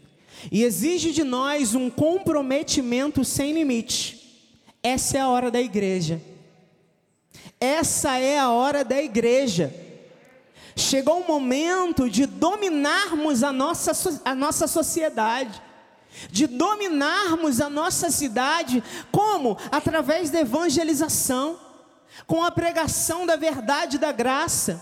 e 0.50 0.64
exige 0.64 1.12
de 1.12 1.24
nós 1.24 1.76
um 1.76 1.90
comprometimento 1.90 3.26
sem 3.26 3.54
limite. 3.54 4.22
Essa 4.82 5.18
é 5.18 5.22
a 5.22 5.28
hora 5.28 5.52
da 5.52 5.62
igreja. 5.62 6.22
Essa 7.60 8.18
é 8.18 8.40
a 8.40 8.50
hora 8.50 8.84
da 8.84 9.02
igreja. 9.02 9.74
Chegou 10.76 11.20
o 11.20 11.28
momento 11.28 12.10
de 12.10 12.26
dominarmos 12.26 13.44
a 13.44 13.52
nossa, 13.52 14.22
a 14.26 14.34
nossa 14.34 14.68
sociedade, 14.68 15.62
de 16.32 16.48
dominarmos 16.48 17.62
a 17.62 17.70
nossa 17.70 18.10
cidade, 18.10 18.84
como? 19.12 19.58
Através 19.72 20.30
da 20.30 20.40
evangelização, 20.40 21.60
com 22.26 22.44
a 22.44 22.52
pregação 22.52 23.26
da 23.26 23.36
verdade 23.36 23.98
e 23.98 24.00
da 24.00 24.12
graça. 24.12 24.82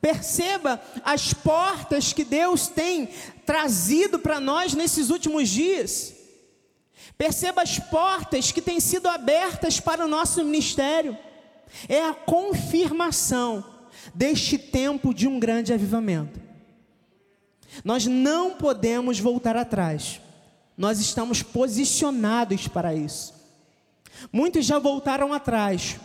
Perceba 0.00 0.80
as 1.04 1.34
portas 1.34 2.12
que 2.12 2.24
Deus 2.24 2.68
tem 2.68 3.08
trazido 3.44 4.18
para 4.18 4.40
nós 4.40 4.74
nesses 4.74 5.10
últimos 5.10 5.48
dias. 5.48 6.14
Perceba 7.18 7.62
as 7.62 7.78
portas 7.78 8.50
que 8.50 8.62
têm 8.62 8.80
sido 8.80 9.06
abertas 9.06 9.78
para 9.78 10.04
o 10.04 10.08
nosso 10.08 10.42
ministério. 10.42 11.16
É 11.88 12.02
a 12.02 12.14
confirmação 12.14 13.64
deste 14.14 14.56
tempo 14.56 15.12
de 15.12 15.28
um 15.28 15.38
grande 15.38 15.72
avivamento. 15.72 16.40
Nós 17.84 18.06
não 18.06 18.52
podemos 18.52 19.20
voltar 19.20 19.56
atrás. 19.56 20.20
Nós 20.76 20.98
estamos 20.98 21.42
posicionados 21.42 22.66
para 22.66 22.94
isso. 22.94 23.34
Muitos 24.32 24.64
já 24.64 24.78
voltaram 24.78 25.32
atrás. 25.32 25.96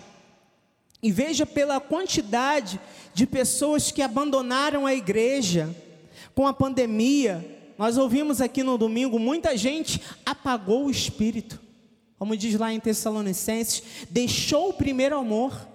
E 1.06 1.12
veja 1.12 1.46
pela 1.46 1.80
quantidade 1.80 2.82
de 3.14 3.28
pessoas 3.28 3.92
que 3.92 4.02
abandonaram 4.02 4.88
a 4.88 4.96
igreja 4.96 5.70
com 6.34 6.48
a 6.48 6.52
pandemia. 6.52 7.46
Nós 7.78 7.96
ouvimos 7.96 8.42
aqui 8.42 8.64
no 8.64 8.76
domingo, 8.76 9.20
muita 9.20 9.56
gente 9.56 10.02
apagou 10.26 10.88
o 10.88 10.90
espírito. 10.90 11.62
Como 12.18 12.36
diz 12.36 12.58
lá 12.58 12.74
em 12.74 12.80
Tessalonicenses, 12.80 13.84
deixou 14.10 14.70
o 14.70 14.74
primeiro 14.74 15.16
amor. 15.16 15.70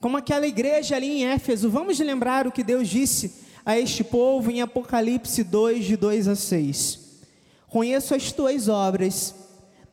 Como 0.00 0.16
aquela 0.16 0.46
igreja 0.46 0.94
ali 0.94 1.08
em 1.08 1.26
Éfeso. 1.26 1.68
Vamos 1.68 1.98
lembrar 1.98 2.46
o 2.46 2.52
que 2.52 2.62
Deus 2.62 2.88
disse 2.88 3.42
a 3.66 3.76
este 3.76 4.04
povo 4.04 4.52
em 4.52 4.62
Apocalipse 4.62 5.42
2, 5.42 5.84
de 5.84 5.96
2 5.96 6.28
a 6.28 6.36
6. 6.36 7.00
Conheço 7.66 8.14
as 8.14 8.30
tuas 8.30 8.68
obras, 8.68 9.34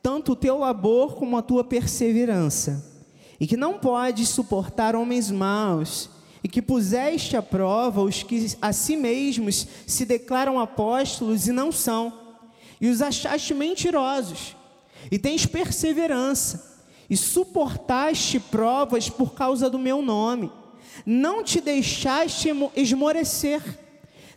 tanto 0.03 0.33
o 0.33 0.35
teu 0.35 0.59
labor 0.59 1.15
como 1.15 1.35
a 1.35 1.41
tua 1.41 1.63
perseverança, 1.63 2.95
e 3.39 3.45
que 3.45 3.57
não 3.57 3.77
podes 3.77 4.29
suportar 4.29 4.95
homens 4.95 5.29
maus 5.29 6.09
e 6.43 6.47
que 6.47 6.61
puseste 6.61 7.35
à 7.35 7.41
prova 7.41 8.01
os 8.01 8.23
que 8.23 8.55
a 8.61 8.71
si 8.71 8.95
mesmos 8.95 9.67
se 9.85 10.05
declaram 10.05 10.59
apóstolos 10.59 11.47
e 11.47 11.51
não 11.51 11.71
são, 11.71 12.13
e 12.79 12.87
os 12.87 13.01
achaste 13.01 13.53
mentirosos, 13.53 14.55
e 15.11 15.17
tens 15.17 15.45
perseverança, 15.45 16.77
e 17.09 17.17
suportaste 17.17 18.39
provas 18.39 19.09
por 19.09 19.33
causa 19.33 19.69
do 19.69 19.79
meu 19.79 20.01
nome, 20.01 20.51
não 21.05 21.43
te 21.43 21.61
deixaste 21.61 22.49
esmorecer. 22.75 23.61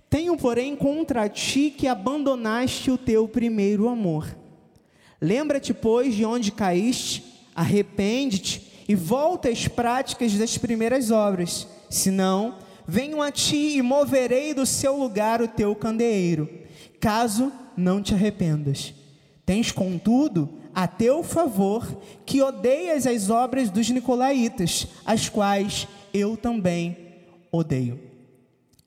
Tenho, 0.09 0.37
porém, 0.37 0.75
contra 0.75 1.29
ti 1.29 1.73
que 1.77 1.87
abandonaste 1.87 2.91
o 2.91 2.99
teu 2.99 3.29
primeiro 3.29 3.89
amor. 3.89 4.37
Lembra-te, 5.21 5.73
pois, 5.73 6.15
de 6.15 6.25
onde 6.25 6.51
caíste, 6.51 7.25
arrepende-te 7.55 8.70
e 8.91 8.95
volta 8.95 9.49
às 9.49 9.69
práticas 9.69 10.35
das 10.35 10.59
primeiras 10.59 11.11
obras 11.11 11.67
Senão, 11.91 12.59
venho 12.87 13.21
a 13.21 13.33
ti 13.33 13.77
e 13.77 13.83
moverei 13.83 14.55
do 14.55 14.65
seu 14.65 14.97
lugar 14.97 15.43
o 15.43 15.49
teu 15.49 15.75
candeeiro, 15.75 16.49
caso 17.01 17.53
não 17.77 18.01
te 18.01 18.15
arrependas. 18.15 18.95
Tens, 19.45 19.73
contudo, 19.73 20.49
a 20.73 20.87
teu 20.87 21.25
favor 21.25 21.85
que 22.25 22.41
odeias 22.41 23.09
as 23.09 23.29
obras 23.29 23.71
dos 23.71 23.91
nicolaítas, 23.91 24.87
as 25.05 25.29
quais 25.29 25.89
eu 26.15 26.37
também 26.37 26.97
odeio. 27.51 27.99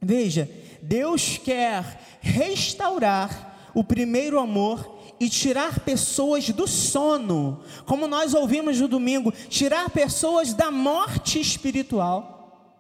Veja, 0.01 0.49
Deus 0.81 1.37
quer 1.37 1.99
restaurar 2.21 3.69
o 3.73 3.83
primeiro 3.83 4.39
amor 4.39 4.92
e 5.23 5.29
tirar 5.29 5.79
pessoas 5.79 6.49
do 6.49 6.67
sono, 6.67 7.63
como 7.85 8.07
nós 8.07 8.33
ouvimos 8.33 8.77
no 8.81 8.89
domingo, 8.89 9.31
tirar 9.47 9.89
pessoas 9.89 10.53
da 10.53 10.69
morte 10.69 11.39
espiritual. 11.39 12.77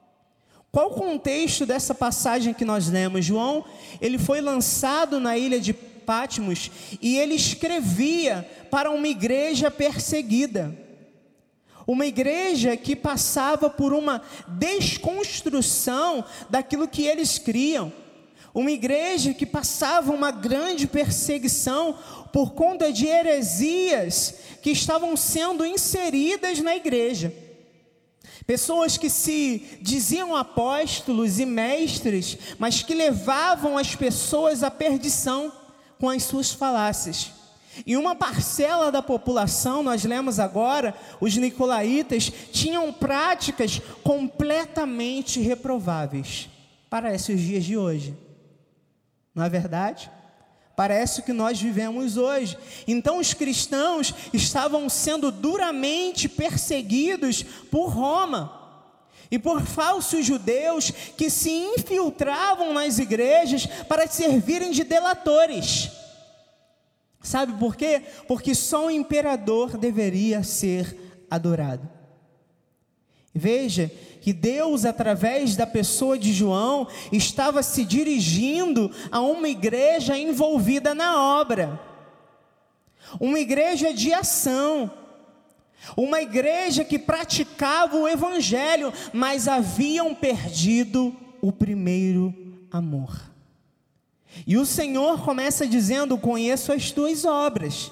Qual 0.69 0.87
o 0.87 0.93
contexto 0.93 1.65
dessa 1.65 1.95
passagem 1.95 2.53
que 2.53 2.65
nós 2.65 2.89
lemos? 2.89 3.23
João, 3.23 3.63
ele 4.01 4.17
foi 4.17 4.41
lançado 4.41 5.21
na 5.21 5.37
ilha 5.37 5.57
de 5.57 5.71
Patmos 5.71 6.69
e 7.01 7.17
ele 7.17 7.35
escrevia 7.35 8.45
para 8.69 8.91
uma 8.91 9.07
igreja 9.07 9.71
perseguida. 9.71 10.77
Uma 11.87 12.05
igreja 12.05 12.75
que 12.75 12.93
passava 12.93 13.69
por 13.69 13.93
uma 13.93 14.21
desconstrução 14.49 16.25
daquilo 16.49 16.89
que 16.89 17.07
eles 17.07 17.39
criam. 17.39 18.02
Uma 18.53 18.71
igreja 18.71 19.33
que 19.33 19.45
passava 19.45 20.13
uma 20.13 20.29
grande 20.29 20.85
perseguição 20.85 21.97
por 22.31 22.53
conta 22.53 22.93
de 22.93 23.07
heresias 23.07 24.35
que 24.61 24.69
estavam 24.69 25.17
sendo 25.17 25.65
inseridas 25.65 26.59
na 26.59 26.75
igreja. 26.75 27.33
Pessoas 28.45 28.97
que 28.97 29.09
se 29.09 29.79
diziam 29.81 30.35
apóstolos 30.35 31.39
e 31.39 31.45
mestres, 31.45 32.37
mas 32.59 32.83
que 32.83 32.93
levavam 32.93 33.77
as 33.77 33.95
pessoas 33.95 34.63
à 34.63 34.69
perdição 34.69 35.51
com 35.99 36.09
as 36.09 36.23
suas 36.23 36.51
falácias. 36.51 37.31
E 37.87 37.97
uma 37.97 38.15
parcela 38.15 38.91
da 38.91 39.01
população, 39.01 39.81
nós 39.81 40.03
lemos 40.03 40.39
agora, 40.39 40.93
os 41.19 41.35
nicolaítas, 41.35 42.31
tinham 42.51 42.93
práticas 42.93 43.81
completamente 44.03 45.39
reprováveis. 45.39 46.49
Parece 46.89 47.33
os 47.33 47.41
dias 47.41 47.63
de 47.63 47.75
hoje. 47.75 48.13
Não 49.33 49.43
é 49.43 49.49
verdade? 49.49 50.09
Parece 50.75 51.19
o 51.19 51.23
que 51.23 51.33
nós 51.33 51.61
vivemos 51.61 52.17
hoje. 52.17 52.57
Então, 52.87 53.19
os 53.19 53.33
cristãos 53.33 54.13
estavam 54.33 54.89
sendo 54.89 55.31
duramente 55.31 56.27
perseguidos 56.27 57.43
por 57.69 57.89
Roma 57.89 58.59
e 59.29 59.37
por 59.37 59.61
falsos 59.61 60.25
judeus 60.25 60.91
que 61.17 61.29
se 61.29 61.49
infiltravam 61.49 62.73
nas 62.73 62.99
igrejas 62.99 63.65
para 63.87 64.07
servirem 64.07 64.71
de 64.71 64.83
delatores. 64.83 65.91
Sabe 67.21 67.53
por 67.53 67.75
quê? 67.75 68.01
Porque 68.27 68.53
só 68.53 68.87
o 68.87 68.91
imperador 68.91 69.77
deveria 69.77 70.43
ser 70.43 71.25
adorado. 71.31 71.89
Veja 73.33 73.91
que 74.23 74.31
Deus, 74.31 74.85
através 74.85 75.57
da 75.57 75.67
pessoa 75.67 76.17
de 76.17 76.31
João, 76.31 76.87
estava 77.11 77.61
se 77.61 77.83
dirigindo 77.83 78.89
a 79.11 79.19
uma 79.19 79.49
igreja 79.49 80.17
envolvida 80.17 80.95
na 80.95 81.21
obra, 81.21 81.77
uma 83.19 83.37
igreja 83.37 83.93
de 83.93 84.13
ação, 84.13 84.89
uma 85.97 86.21
igreja 86.21 86.85
que 86.85 86.97
praticava 86.97 87.97
o 87.97 88.07
evangelho, 88.07 88.93
mas 89.11 89.49
haviam 89.49 90.15
perdido 90.15 91.13
o 91.41 91.51
primeiro 91.51 92.33
amor. 92.71 93.29
E 94.47 94.55
o 94.55 94.65
Senhor 94.65 95.21
começa 95.21 95.67
dizendo: 95.67 96.17
Conheço 96.17 96.71
as 96.71 96.91
tuas 96.91 97.25
obras, 97.25 97.91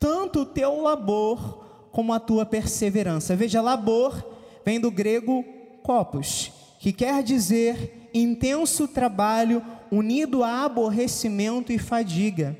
tanto 0.00 0.40
o 0.40 0.46
teu 0.46 0.82
labor 0.82 1.64
como 1.92 2.12
a 2.12 2.18
tua 2.18 2.44
perseverança. 2.44 3.36
Veja, 3.36 3.62
labor 3.62 4.31
vem 4.64 4.80
do 4.80 4.90
grego 4.90 5.44
copos, 5.82 6.52
que 6.78 6.92
quer 6.92 7.22
dizer 7.22 8.10
intenso 8.14 8.86
trabalho 8.86 9.62
unido 9.90 10.42
a 10.42 10.64
aborrecimento 10.64 11.72
e 11.72 11.78
fadiga. 11.78 12.56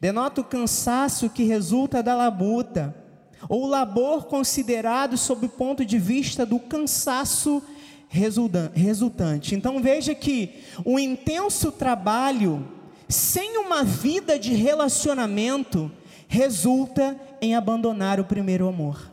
Denota 0.00 0.40
o 0.40 0.44
cansaço 0.44 1.28
que 1.28 1.44
resulta 1.44 2.02
da 2.02 2.14
labuta, 2.14 2.94
ou 3.48 3.66
labor 3.66 4.24
considerado 4.24 5.16
sob 5.16 5.46
o 5.46 5.48
ponto 5.48 5.84
de 5.84 5.98
vista 5.98 6.44
do 6.46 6.58
cansaço 6.58 7.62
resultante. 8.08 9.54
Então 9.54 9.80
veja 9.80 10.14
que 10.14 10.62
o 10.84 10.98
intenso 10.98 11.70
trabalho 11.70 12.66
sem 13.08 13.58
uma 13.58 13.82
vida 13.82 14.38
de 14.38 14.52
relacionamento 14.54 15.90
resulta 16.28 17.18
em 17.40 17.54
abandonar 17.54 18.20
o 18.20 18.24
primeiro 18.24 18.68
amor. 18.68 19.10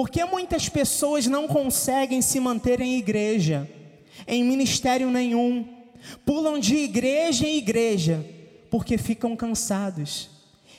Porque 0.00 0.24
muitas 0.24 0.66
pessoas 0.66 1.26
não 1.26 1.46
conseguem 1.46 2.22
se 2.22 2.40
manter 2.40 2.80
em 2.80 2.96
igreja, 2.96 3.68
em 4.26 4.42
ministério 4.42 5.10
nenhum, 5.10 5.68
pulam 6.24 6.58
de 6.58 6.74
igreja 6.74 7.46
em 7.46 7.58
igreja, 7.58 8.24
porque 8.70 8.96
ficam 8.96 9.36
cansados, 9.36 10.30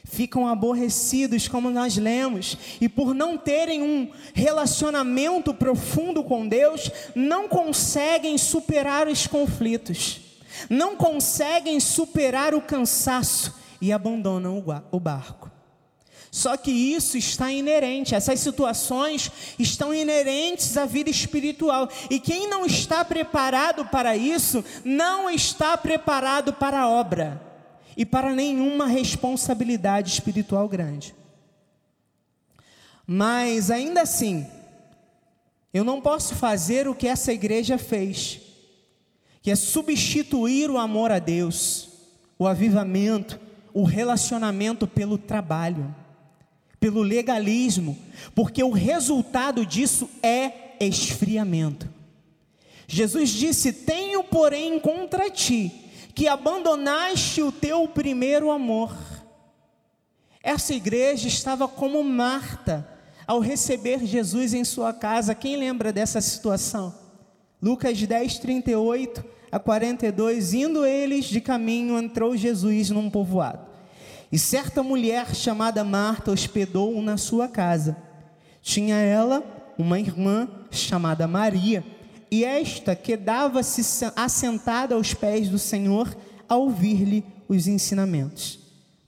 ficam 0.04 0.48
aborrecidos, 0.48 1.48
como 1.48 1.70
nós 1.70 1.98
lemos, 1.98 2.58
e 2.82 2.90
por 2.90 3.14
não 3.14 3.38
terem 3.38 3.84
um 3.84 4.10
relacionamento 4.34 5.54
profundo 5.54 6.24
com 6.24 6.48
Deus, 6.48 6.90
não 7.14 7.48
conseguem 7.48 8.40
superar 8.40 9.08
os 9.08 9.28
conflitos, 9.28 10.20
não 10.68 10.96
conseguem 10.96 11.80
superar 11.80 12.56
o 12.56 12.62
cansaço 12.62 13.54
e 13.80 13.94
abandonam 13.94 14.64
o 14.92 15.00
barco. 15.00 15.51
Só 16.32 16.56
que 16.56 16.72
isso 16.72 17.18
está 17.18 17.52
inerente, 17.52 18.16
essas 18.16 18.40
situações 18.40 19.30
estão 19.60 19.94
inerentes 19.94 20.78
à 20.78 20.86
vida 20.86 21.10
espiritual. 21.10 21.90
E 22.10 22.22
quem 22.22 22.48
não 22.50 22.66
está 22.66 23.04
preparado 23.04 23.86
para 23.88 24.16
isso, 24.16 24.64
não 24.86 25.30
está 25.30 25.78
preparado 25.78 26.54
para 26.54 26.80
a 26.80 26.90
obra 26.90 27.42
e 27.98 28.06
para 28.06 28.34
nenhuma 28.34 28.88
responsabilidade 28.88 30.10
espiritual 30.10 30.70
grande. 30.70 31.14
Mas 33.06 33.70
ainda 33.70 34.04
assim, 34.04 34.48
eu 35.74 35.84
não 35.84 36.00
posso 36.00 36.34
fazer 36.34 36.88
o 36.88 36.96
que 36.96 37.10
essa 37.10 37.34
igreja 37.34 37.78
fez, 37.78 38.40
que 39.42 39.52
é 39.52 39.56
substituir 39.56 40.72
o 40.72 40.78
amor 40.78 41.12
a 41.12 41.20
Deus, 41.20 41.90
o 42.40 42.48
avivamento, 42.48 43.38
o 43.74 43.84
relacionamento 43.84 44.88
pelo 44.88 45.18
trabalho 45.18 45.94
pelo 46.82 47.04
legalismo, 47.04 47.96
porque 48.34 48.64
o 48.64 48.72
resultado 48.72 49.64
disso 49.64 50.10
é 50.24 50.76
esfriamento. 50.80 51.88
Jesus 52.88 53.30
disse: 53.30 53.72
Tenho, 53.72 54.24
porém, 54.24 54.80
contra 54.80 55.30
ti 55.30 55.72
que 56.16 56.28
abandonaste 56.28 57.42
o 57.42 57.52
teu 57.52 57.88
primeiro 57.88 58.52
amor. 58.52 58.98
Essa 60.44 60.74
igreja 60.74 61.28
estava 61.28 61.68
como 61.68 62.04
Marta 62.04 62.90
ao 63.28 63.40
receber 63.40 64.04
Jesus 64.04 64.54
em 64.54 64.66
sua 64.66 64.92
casa. 64.92 65.36
Quem 65.36 65.56
lembra 65.56 65.94
dessa 65.94 66.20
situação? 66.20 66.94
Lucas 67.62 68.02
10, 68.02 68.40
38 68.40 69.24
a 69.52 69.60
42. 69.60 70.54
Indo 70.56 70.84
eles 70.84 71.26
de 71.26 71.40
caminho, 71.40 71.98
entrou 72.00 72.36
Jesus 72.36 72.90
num 72.90 73.08
povoado. 73.08 73.71
E 74.32 74.40
certa 74.40 74.82
mulher 74.82 75.36
chamada 75.36 75.84
Marta 75.84 76.32
hospedou-o 76.32 77.02
na 77.02 77.18
sua 77.18 77.48
casa. 77.48 77.98
Tinha 78.62 78.96
ela 78.96 79.44
uma 79.78 80.00
irmã 80.00 80.48
chamada 80.70 81.28
Maria, 81.28 81.84
e 82.30 82.46
esta 82.46 82.96
quedava-se 82.96 84.06
assentada 84.16 84.96
aos 84.96 85.14
pés 85.14 85.50
do 85.50 85.60
Senhor 85.60 86.16
a 86.48 86.56
ouvir-lhe 86.56 87.26
os 87.50 87.68
ensinamentos. 87.68 88.60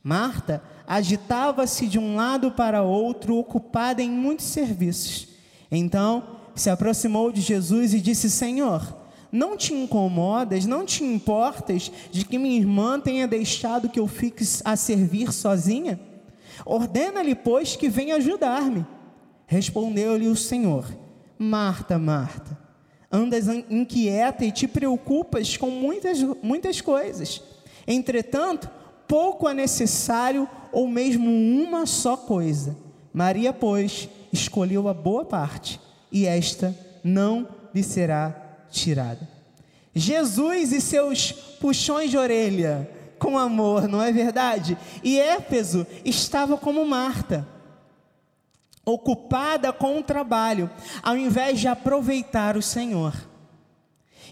Marta 0.03 0.61
agitava-se 0.85 1.87
de 1.87 1.97
um 1.97 2.15
lado 2.15 2.51
para 2.51 2.83
outro, 2.83 3.37
ocupada 3.37 4.01
em 4.01 4.09
muitos 4.09 4.47
serviços. 4.47 5.29
Então 5.71 6.41
se 6.53 6.69
aproximou 6.69 7.31
de 7.31 7.39
Jesus 7.39 7.93
e 7.93 8.01
disse: 8.01 8.29
Senhor, 8.29 9.02
não 9.33 9.57
te 9.57 9.73
incomodas, 9.73 10.67
não 10.67 10.85
te 10.85 11.03
importas 11.03 11.91
de 12.11 12.23
que 12.23 12.37
minha 12.37 12.55
irmã 12.55 12.99
tenha 12.99 13.27
deixado 13.27 13.89
que 13.89 13.99
eu 13.99 14.05
fique 14.05 14.45
a 14.63 14.75
servir 14.75 15.33
sozinha? 15.33 15.99
Ordena-lhe, 16.63 17.33
pois, 17.33 17.75
que 17.75 17.89
venha 17.89 18.17
ajudar-me. 18.17 18.85
Respondeu-lhe 19.47 20.27
o 20.27 20.35
Senhor: 20.35 20.85
Marta, 21.37 21.97
Marta, 21.97 22.55
andas 23.11 23.47
inquieta 23.47 24.45
e 24.45 24.51
te 24.51 24.67
preocupas 24.67 25.57
com 25.57 25.71
muitas, 25.71 26.21
muitas 26.43 26.79
coisas. 26.79 27.41
Entretanto, 27.87 28.69
pouco 29.07 29.49
é 29.49 29.53
necessário, 29.53 30.47
ou 30.71 30.87
mesmo 30.87 31.27
uma 31.27 31.87
só 31.87 32.15
coisa. 32.15 32.77
Maria, 33.11 33.51
pois, 33.51 34.07
escolheu 34.31 34.87
a 34.87 34.93
boa 34.93 35.25
parte, 35.25 35.79
e 36.11 36.27
esta 36.27 36.77
não 37.03 37.47
lhe 37.73 37.81
será 37.81 38.42
tirada. 38.73 39.29
Jesus 39.95 40.71
e 40.71 40.81
seus 40.81 41.31
puxões 41.31 42.09
de 42.09 42.17
orelha 42.17 42.89
com 43.19 43.37
amor, 43.37 43.87
não 43.87 44.01
é 44.01 44.11
verdade? 44.11 44.77
E 45.03 45.17
Éfeso 45.17 45.87
estava 46.03 46.57
como 46.57 46.85
Marta, 46.85 47.47
ocupada 48.85 49.71
com 49.71 49.99
o 49.99 50.03
trabalho, 50.03 50.69
ao 51.01 51.15
invés 51.15 51.59
de 51.59 51.67
aproveitar 51.67 52.57
o 52.57 52.61
Senhor. 52.61 53.13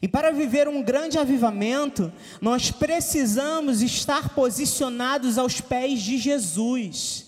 E 0.01 0.07
para 0.07 0.31
viver 0.31 0.67
um 0.67 0.81
grande 0.81 1.19
avivamento, 1.19 2.11
nós 2.41 2.71
precisamos 2.71 3.81
estar 3.81 4.29
posicionados 4.29 5.37
aos 5.37 5.61
pés 5.61 6.01
de 6.01 6.17
Jesus, 6.17 7.27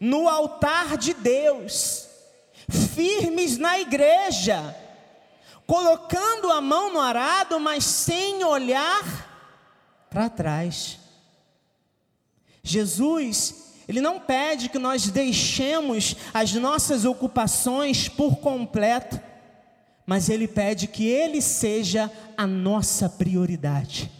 no 0.00 0.28
altar 0.28 0.96
de 0.96 1.12
Deus, 1.12 2.06
firmes 2.94 3.58
na 3.58 3.80
igreja 3.80 4.74
colocando 5.68 6.50
a 6.50 6.62
mão 6.62 6.90
no 6.94 6.98
arado, 6.98 7.60
mas 7.60 7.84
sem 7.84 8.42
olhar 8.42 9.04
para 10.08 10.30
trás. 10.30 10.98
Jesus, 12.62 13.74
ele 13.86 14.00
não 14.00 14.18
pede 14.18 14.70
que 14.70 14.78
nós 14.78 15.10
deixemos 15.10 16.16
as 16.32 16.54
nossas 16.54 17.04
ocupações 17.04 18.08
por 18.08 18.36
completo, 18.36 19.20
mas 20.06 20.30
ele 20.30 20.48
pede 20.48 20.86
que 20.86 21.06
ele 21.06 21.42
seja 21.42 22.10
a 22.34 22.46
nossa 22.46 23.06
prioridade. 23.06 24.10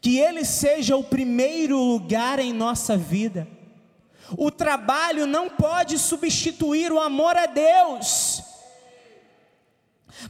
Que 0.00 0.16
ele 0.20 0.44
seja 0.44 0.96
o 0.96 1.02
primeiro 1.02 1.76
lugar 1.76 2.38
em 2.38 2.52
nossa 2.52 2.96
vida. 2.96 3.48
O 4.38 4.52
trabalho 4.52 5.26
não 5.26 5.50
pode 5.50 5.98
substituir 5.98 6.92
o 6.92 7.00
amor 7.00 7.36
a 7.36 7.46
Deus. 7.46 8.55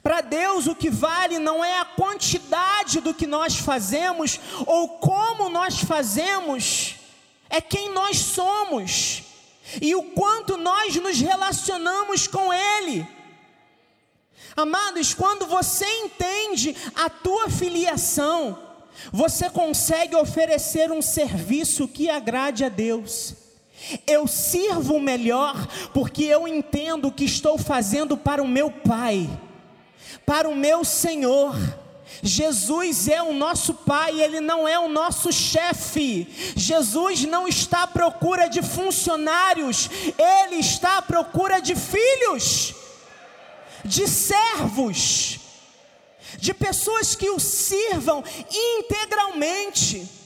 Para 0.02 0.20
Deus, 0.20 0.66
o 0.66 0.74
que 0.74 0.90
vale 0.90 1.38
não 1.38 1.64
é 1.64 1.80
a 1.80 1.84
quantidade 1.84 3.00
do 3.00 3.14
que 3.14 3.26
nós 3.26 3.56
fazemos 3.56 4.40
ou 4.66 4.88
como 4.98 5.48
nós 5.48 5.78
fazemos, 5.80 6.96
é 7.48 7.60
quem 7.60 7.92
nós 7.92 8.18
somos 8.18 9.22
e 9.80 9.94
o 9.94 10.02
quanto 10.02 10.56
nós 10.56 10.96
nos 10.96 11.20
relacionamos 11.20 12.26
com 12.26 12.52
Ele. 12.52 13.06
Amados, 14.56 15.12
quando 15.12 15.46
você 15.46 15.86
entende 16.00 16.74
a 16.94 17.10
tua 17.10 17.50
filiação, 17.50 18.58
você 19.12 19.50
consegue 19.50 20.16
oferecer 20.16 20.90
um 20.90 21.02
serviço 21.02 21.86
que 21.86 22.08
agrade 22.08 22.64
a 22.64 22.68
Deus. 22.68 23.34
Eu 24.06 24.26
sirvo 24.26 24.98
melhor 24.98 25.68
porque 25.92 26.24
eu 26.24 26.48
entendo 26.48 27.12
que 27.12 27.24
estou 27.24 27.58
fazendo 27.58 28.16
para 28.16 28.42
o 28.42 28.48
meu 28.48 28.70
Pai, 28.70 29.28
para 30.26 30.48
o 30.48 30.56
meu 30.56 30.84
Senhor. 30.84 31.54
Jesus 32.22 33.08
é 33.08 33.22
o 33.22 33.32
nosso 33.32 33.72
Pai, 33.72 34.20
Ele 34.20 34.40
não 34.40 34.66
é 34.66 34.78
o 34.78 34.88
nosso 34.88 35.32
chefe. 35.32 36.26
Jesus 36.56 37.24
não 37.24 37.46
está 37.46 37.84
à 37.84 37.86
procura 37.86 38.48
de 38.48 38.62
funcionários, 38.62 39.88
Ele 40.18 40.56
está 40.56 40.98
à 40.98 41.02
procura 41.02 41.60
de 41.60 41.74
filhos, 41.76 42.74
de 43.84 44.08
servos, 44.08 45.38
de 46.38 46.52
pessoas 46.52 47.14
que 47.14 47.30
o 47.30 47.38
sirvam 47.38 48.24
integralmente 48.50 50.16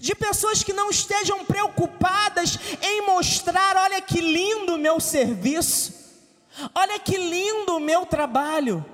de 0.00 0.14
pessoas 0.14 0.62
que 0.62 0.72
não 0.72 0.90
estejam 0.90 1.44
preocupadas 1.44 2.58
em 2.82 3.02
mostrar: 3.02 3.76
olha 3.76 4.00
que 4.00 4.20
lindo 4.20 4.74
o 4.74 4.78
meu 4.78 4.98
serviço, 4.98 5.92
olha 6.74 6.98
que 6.98 7.16
lindo 7.16 7.76
o 7.76 7.80
meu 7.80 8.04
trabalho. 8.04 8.84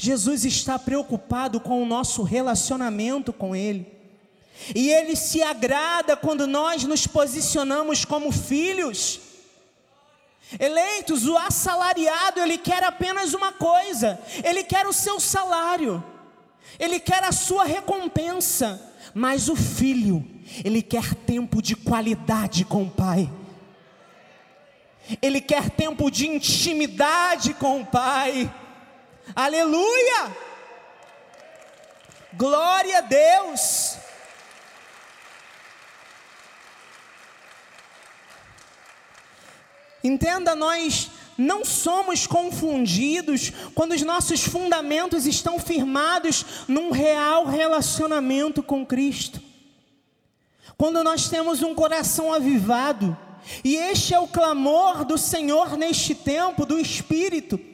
Jesus 0.00 0.44
está 0.44 0.78
preocupado 0.78 1.58
com 1.58 1.82
o 1.82 1.84
nosso 1.84 2.22
relacionamento 2.22 3.32
com 3.32 3.54
Ele. 3.54 3.84
E 4.72 4.90
Ele 4.90 5.16
se 5.16 5.42
agrada 5.42 6.16
quando 6.16 6.46
nós 6.46 6.84
nos 6.84 7.04
posicionamos 7.04 8.04
como 8.04 8.30
filhos. 8.30 9.18
Eleitos, 10.58 11.26
o 11.26 11.36
assalariado, 11.36 12.40
ele 12.40 12.56
quer 12.56 12.82
apenas 12.84 13.34
uma 13.34 13.52
coisa: 13.52 14.18
ele 14.44 14.62
quer 14.62 14.86
o 14.86 14.92
seu 14.92 15.18
salário, 15.18 16.02
ele 16.78 17.00
quer 17.00 17.24
a 17.24 17.32
sua 17.32 17.64
recompensa. 17.64 18.80
Mas 19.12 19.48
o 19.48 19.56
filho, 19.56 20.24
ele 20.64 20.80
quer 20.80 21.14
tempo 21.14 21.60
de 21.60 21.74
qualidade 21.74 22.64
com 22.64 22.84
o 22.84 22.90
pai, 22.90 23.28
ele 25.20 25.40
quer 25.40 25.68
tempo 25.70 26.08
de 26.08 26.28
intimidade 26.28 27.52
com 27.52 27.80
o 27.80 27.86
pai. 27.86 28.48
Aleluia! 29.38 30.36
Glória 32.34 32.98
a 32.98 33.00
Deus! 33.02 33.96
Entenda, 40.02 40.56
nós 40.56 41.12
não 41.38 41.64
somos 41.64 42.26
confundidos 42.26 43.52
quando 43.76 43.92
os 43.92 44.02
nossos 44.02 44.42
fundamentos 44.42 45.24
estão 45.24 45.60
firmados 45.60 46.44
num 46.66 46.90
real 46.90 47.46
relacionamento 47.46 48.60
com 48.60 48.84
Cristo. 48.84 49.40
Quando 50.76 51.04
nós 51.04 51.28
temos 51.28 51.62
um 51.62 51.76
coração 51.76 52.34
avivado, 52.34 53.16
e 53.62 53.76
este 53.76 54.14
é 54.14 54.18
o 54.18 54.26
clamor 54.26 55.04
do 55.04 55.16
Senhor 55.16 55.76
neste 55.76 56.12
tempo, 56.12 56.66
do 56.66 56.76
Espírito, 56.76 57.67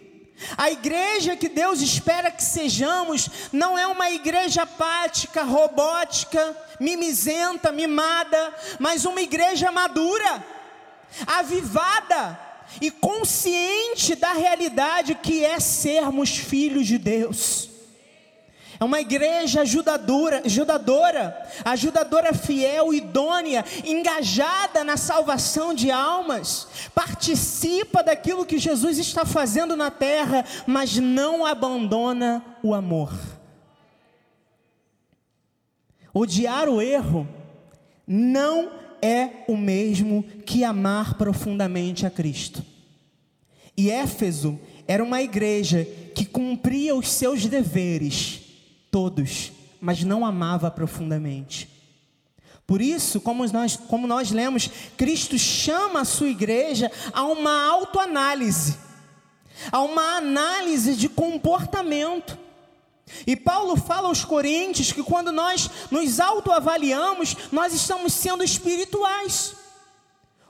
a 0.57 0.70
igreja 0.70 1.37
que 1.37 1.49
Deus 1.49 1.81
espera 1.81 2.31
que 2.31 2.42
sejamos 2.42 3.29
não 3.53 3.79
é 3.79 3.87
uma 3.87 4.11
igreja 4.11 4.62
apática, 4.62 5.42
robótica, 5.42 6.57
mimizenta, 6.81 7.70
mimada, 7.70 8.55
mas 8.79 9.05
uma 9.05 9.20
igreja 9.20 9.70
madura, 9.70 10.44
avivada 11.27 12.38
e 12.81 12.90
consciente 12.90 14.14
da 14.14 14.33
realidade 14.33 15.14
que 15.14 15.44
é 15.44 15.61
sermos 15.61 16.31
filhos 16.31 16.87
de 16.87 16.99
Deus. 16.99 17.73
É 18.85 18.87
uma 18.87 19.01
igreja 19.01 19.62
ajudadora, 19.62 20.42
ajudadora, 20.44 21.49
ajudadora 21.64 22.35
fiel, 22.35 22.92
idônea, 22.92 23.64
engajada 23.83 24.85
na 24.85 24.99
salvação 24.99 25.73
de 25.73 25.90
almas, 25.90 26.68
participa 26.94 28.03
daquilo 28.03 28.44
que 28.44 28.59
Jesus 28.59 28.99
está 28.99 29.25
fazendo 29.25 29.75
na 29.75 29.90
terra, 29.90 30.44
mas 30.66 30.99
não 30.99 31.47
abandona 31.47 32.44
o 32.62 32.75
amor. 32.75 33.11
Odiar 36.12 36.68
o 36.68 36.83
erro 36.83 37.27
não 38.07 38.70
é 39.01 39.44
o 39.49 39.57
mesmo 39.57 40.23
que 40.44 40.62
amar 40.62 41.14
profundamente 41.14 42.05
a 42.05 42.11
Cristo. 42.11 42.62
E 43.75 43.90
Éfeso 43.90 44.61
era 44.87 45.03
uma 45.03 45.23
igreja 45.23 45.88
que 46.14 46.27
cumpria 46.27 46.94
os 46.94 47.11
seus 47.11 47.47
deveres 47.47 48.43
todos, 48.94 49.50
mas 49.80 50.04
não 50.04 50.24
amava 50.24 50.70
profundamente. 50.70 51.68
Por 52.64 52.80
isso, 52.80 53.20
como 53.20 53.44
nós, 53.48 53.74
como 53.74 54.07
nós 54.07 54.30
lemos, 54.30 54.70
Cristo 54.96 55.37
chama 55.37 56.02
a 56.02 56.04
sua 56.04 56.28
igreja 56.28 56.92
a 57.12 57.24
uma 57.24 57.66
autoanálise, 57.72 58.78
a 59.72 59.83
uma 59.83 60.18
análise 60.18 60.94
de 60.94 61.09
comportamento. 61.09 62.38
E 63.26 63.35
Paulo 63.35 63.74
fala 63.74 64.07
aos 64.07 64.24
Coríntios 64.24 64.92
que 64.92 65.02
quando 65.02 65.33
nós 65.33 65.68
nos 65.90 66.20
autoavaliamos, 66.20 67.37
nós 67.50 67.74
estamos 67.74 68.12
sendo 68.12 68.44
espirituais. 68.44 69.57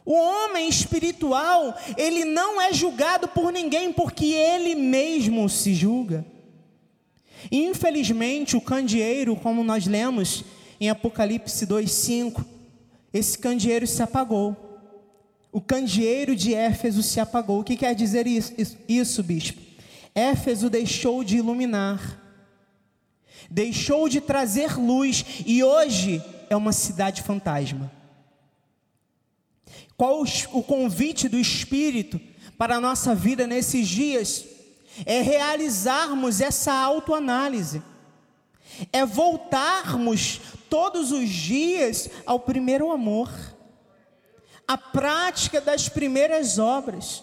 O 0.04 0.12
homem 0.12 0.68
espiritual, 0.68 1.74
ele 1.96 2.26
não 2.26 2.61
é 2.61 2.74
julgado 2.74 3.26
por 3.26 3.50
ninguém 3.50 3.90
porque 3.90 4.26
ele 4.26 4.74
mesmo 4.74 5.48
se 5.48 5.72
julga. 5.72 6.34
Infelizmente, 7.50 8.57
o 8.57 8.61
candeeiro, 8.61 9.37
como 9.37 9.64
nós 9.64 9.87
lemos 9.87 10.44
em 10.80 10.88
Apocalipse 10.88 11.66
2:5, 11.66 12.44
esse 13.12 13.38
candeeiro 13.38 13.87
se 13.87 14.02
apagou. 14.02 14.57
O 15.52 15.61
candeeiro 15.61 16.35
de 16.35 16.52
Éfeso 16.52 17.02
se 17.02 17.20
apagou. 17.20 17.61
O 17.61 17.64
que 17.64 17.76
quer 17.76 17.94
dizer 17.94 18.26
isso, 18.26 18.52
isso, 18.59 18.76
isso 18.88 19.22
bispo? 19.22 19.61
Éfeso 20.14 20.68
deixou 20.68 21.22
de 21.22 21.37
iluminar, 21.37 22.20
deixou 23.50 24.09
de 24.09 24.20
trazer 24.20 24.76
luz 24.76 25.24
e 25.46 25.62
hoje 25.62 26.22
é 26.50 26.57
uma 26.57 26.72
cidade 26.72 27.22
fantasma. 27.22 27.90
Qual 29.96 30.24
o 30.52 30.62
convite 30.62 31.28
do 31.28 31.38
Espírito 31.38 32.20
para 32.59 32.76
a 32.76 32.80
nossa 32.80 33.14
vida 33.14 33.46
nesses 33.46 33.88
dias? 33.88 34.44
É 35.04 35.20
realizarmos 35.20 36.40
essa 36.40 36.72
autoanálise, 36.72 37.83
é 38.92 39.04
voltarmos 39.04 40.40
todos 40.68 41.12
os 41.12 41.28
dias 41.28 42.09
ao 42.26 42.40
primeiro 42.40 42.90
amor, 42.90 43.30
à 44.66 44.76
prática 44.76 45.61
das 45.61 45.88
primeiras 45.88 46.59
obras, 46.59 47.22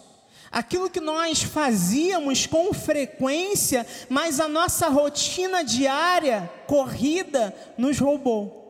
aquilo 0.51 0.89
que 0.89 0.99
nós 0.99 1.41
fazíamos 1.41 2.45
com 2.45 2.73
frequência, 2.73 3.85
mas 4.09 4.39
a 4.39 4.47
nossa 4.47 4.89
rotina 4.89 5.63
diária, 5.63 6.51
corrida, 6.67 7.55
nos 7.77 7.99
roubou. 7.99 8.61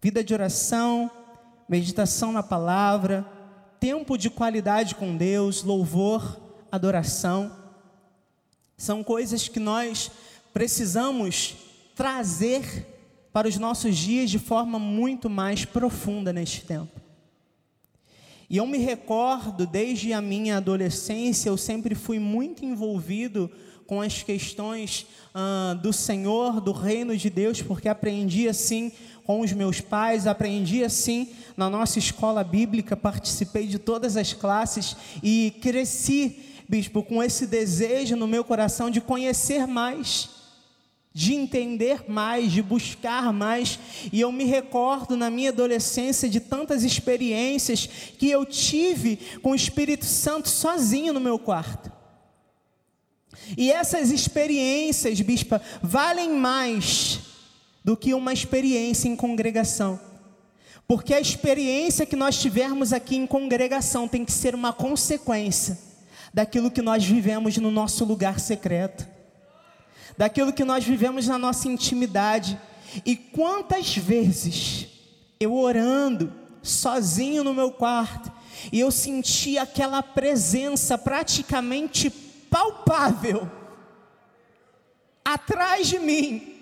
Vida 0.00 0.22
de 0.22 0.32
oração, 0.32 1.10
meditação 1.68 2.32
na 2.32 2.42
palavra, 2.42 3.26
tempo 3.80 4.16
de 4.16 4.30
qualidade 4.30 4.94
com 4.94 5.16
Deus, 5.16 5.62
louvor, 5.62 6.40
adoração. 6.70 7.57
São 8.78 9.02
coisas 9.02 9.48
que 9.48 9.58
nós 9.58 10.10
precisamos 10.54 11.56
trazer 11.96 12.86
para 13.32 13.48
os 13.48 13.58
nossos 13.58 13.96
dias 13.96 14.30
de 14.30 14.38
forma 14.38 14.78
muito 14.78 15.28
mais 15.28 15.64
profunda 15.64 16.32
neste 16.32 16.64
tempo. 16.64 17.00
E 18.48 18.56
eu 18.56 18.66
me 18.66 18.78
recordo, 18.78 19.66
desde 19.66 20.12
a 20.12 20.22
minha 20.22 20.56
adolescência, 20.56 21.50
eu 21.50 21.56
sempre 21.56 21.94
fui 21.96 22.20
muito 22.20 22.64
envolvido 22.64 23.50
com 23.84 24.00
as 24.00 24.22
questões 24.22 25.06
ah, 25.34 25.76
do 25.82 25.92
Senhor, 25.92 26.60
do 26.60 26.72
reino 26.72 27.16
de 27.16 27.28
Deus, 27.28 27.60
porque 27.60 27.88
aprendi 27.88 28.48
assim 28.48 28.92
com 29.24 29.40
os 29.40 29.52
meus 29.52 29.80
pais, 29.80 30.26
aprendi 30.26 30.84
assim 30.84 31.30
na 31.56 31.68
nossa 31.68 31.98
escola 31.98 32.44
bíblica, 32.44 32.96
participei 32.96 33.66
de 33.66 33.78
todas 33.78 34.16
as 34.16 34.32
classes 34.32 34.96
e 35.22 35.54
cresci 35.60 36.47
bispo, 36.68 37.02
com 37.02 37.22
esse 37.22 37.46
desejo 37.46 38.14
no 38.14 38.28
meu 38.28 38.44
coração 38.44 38.90
de 38.90 39.00
conhecer 39.00 39.66
mais, 39.66 40.28
de 41.14 41.32
entender 41.32 42.04
mais, 42.06 42.52
de 42.52 42.62
buscar 42.62 43.32
mais. 43.32 43.78
E 44.12 44.20
eu 44.20 44.30
me 44.30 44.44
recordo 44.44 45.16
na 45.16 45.30
minha 45.30 45.48
adolescência 45.48 46.28
de 46.28 46.38
tantas 46.38 46.84
experiências 46.84 47.88
que 48.18 48.30
eu 48.30 48.44
tive 48.44 49.18
com 49.42 49.52
o 49.52 49.54
Espírito 49.54 50.04
Santo 50.04 50.48
sozinho 50.48 51.14
no 51.14 51.20
meu 51.20 51.38
quarto. 51.38 51.90
E 53.56 53.72
essas 53.72 54.10
experiências, 54.10 55.18
bispa, 55.22 55.62
valem 55.82 56.30
mais 56.30 57.20
do 57.82 57.96
que 57.96 58.12
uma 58.12 58.32
experiência 58.32 59.08
em 59.08 59.16
congregação. 59.16 59.98
Porque 60.86 61.14
a 61.14 61.20
experiência 61.20 62.04
que 62.04 62.16
nós 62.16 62.38
tivermos 62.38 62.92
aqui 62.92 63.16
em 63.16 63.26
congregação 63.26 64.06
tem 64.06 64.24
que 64.24 64.32
ser 64.32 64.54
uma 64.54 64.72
consequência 64.72 65.87
daquilo 66.32 66.70
que 66.70 66.82
nós 66.82 67.04
vivemos 67.04 67.56
no 67.58 67.70
nosso 67.70 68.04
lugar 68.04 68.38
secreto, 68.38 69.06
daquilo 70.16 70.52
que 70.52 70.64
nós 70.64 70.84
vivemos 70.84 71.26
na 71.26 71.38
nossa 71.38 71.68
intimidade. 71.68 72.58
E 73.04 73.16
quantas 73.16 73.96
vezes 73.96 74.86
eu 75.38 75.54
orando, 75.54 76.32
sozinho 76.62 77.44
no 77.44 77.54
meu 77.54 77.70
quarto, 77.70 78.30
e 78.72 78.80
eu 78.80 78.90
senti 78.90 79.56
aquela 79.56 80.02
presença 80.02 80.98
praticamente 80.98 82.10
palpável 82.50 83.48
atrás 85.24 85.86
de 85.86 85.98
mim, 85.98 86.57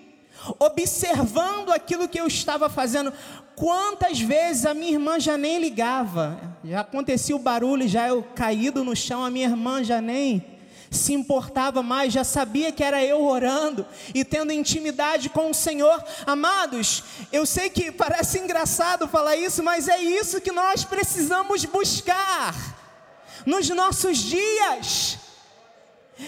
observando 0.59 1.71
aquilo 1.71 2.07
que 2.07 2.19
eu 2.19 2.27
estava 2.27 2.69
fazendo. 2.69 3.13
Quantas 3.55 4.19
vezes 4.19 4.65
a 4.65 4.73
minha 4.73 4.91
irmã 4.91 5.19
já 5.19 5.37
nem 5.37 5.59
ligava, 5.59 6.39
já 6.63 6.81
acontecia 6.81 7.35
o 7.35 7.39
barulho, 7.39 7.87
já 7.87 8.07
eu 8.07 8.23
caído 8.35 8.83
no 8.83 8.95
chão, 8.95 9.25
a 9.25 9.31
minha 9.31 9.47
irmã 9.47 9.83
já 9.83 9.99
nem 9.99 10.57
se 10.89 11.13
importava 11.13 11.83
mais, 11.83 12.13
já 12.13 12.23
sabia 12.23 12.71
que 12.71 12.83
era 12.83 13.03
eu 13.03 13.25
orando 13.25 13.85
e 14.13 14.23
tendo 14.23 14.53
intimidade 14.53 15.29
com 15.29 15.49
o 15.49 15.53
Senhor. 15.53 16.03
Amados, 16.25 17.03
eu 17.31 17.45
sei 17.45 17.69
que 17.69 17.91
parece 17.91 18.39
engraçado 18.39 19.07
falar 19.07 19.35
isso, 19.35 19.63
mas 19.63 19.87
é 19.87 20.01
isso 20.01 20.41
que 20.41 20.51
nós 20.51 20.83
precisamos 20.83 21.65
buscar 21.65 22.55
nos 23.45 23.69
nossos 23.69 24.17
dias. 24.17 25.17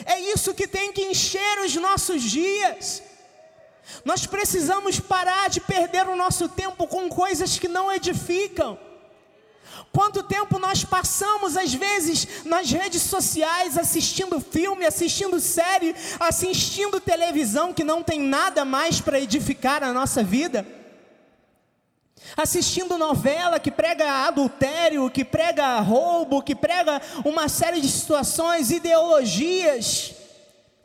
É 0.06 0.20
isso 0.20 0.54
que 0.54 0.68
tem 0.68 0.92
que 0.92 1.02
encher 1.02 1.60
os 1.66 1.76
nossos 1.76 2.22
dias. 2.22 3.02
Nós 4.06 4.26
precisamos 4.26 5.00
parar 5.00 5.50
de 5.50 5.60
perder 5.60 6.08
o 6.08 6.16
nosso 6.16 6.48
tempo 6.50 6.88
com 6.88 7.10
coisas 7.10 7.58
que 7.58 7.68
não 7.68 7.92
edificam. 7.92 8.78
Quanto 9.92 10.22
tempo 10.22 10.60
nós 10.60 10.84
passamos, 10.84 11.58
às 11.58 11.74
vezes, 11.74 12.46
nas 12.46 12.70
redes 12.70 13.02
sociais, 13.02 13.78
assistindo 13.78 14.40
filme, 14.40 14.86
assistindo 14.86 15.40
série, 15.40 15.96
assistindo 16.20 17.00
televisão, 17.00 17.74
que 17.74 17.84
não 17.84 18.04
tem 18.04 18.20
nada 18.20 18.64
mais 18.64 19.02
para 19.02 19.20
edificar 19.20 19.84
a 19.84 19.92
nossa 19.92 20.24
vida? 20.24 20.66
Assistindo 22.38 22.98
novela 22.98 23.60
que 23.60 23.72
prega 23.72 24.28
adultério, 24.28 25.10
que 25.10 25.26
prega 25.26 25.80
roubo, 25.80 26.44
que 26.44 26.54
prega 26.54 27.02
uma 27.26 27.50
série 27.50 27.82
de 27.82 27.88
situações, 27.88 28.70
ideologias, 28.70 30.14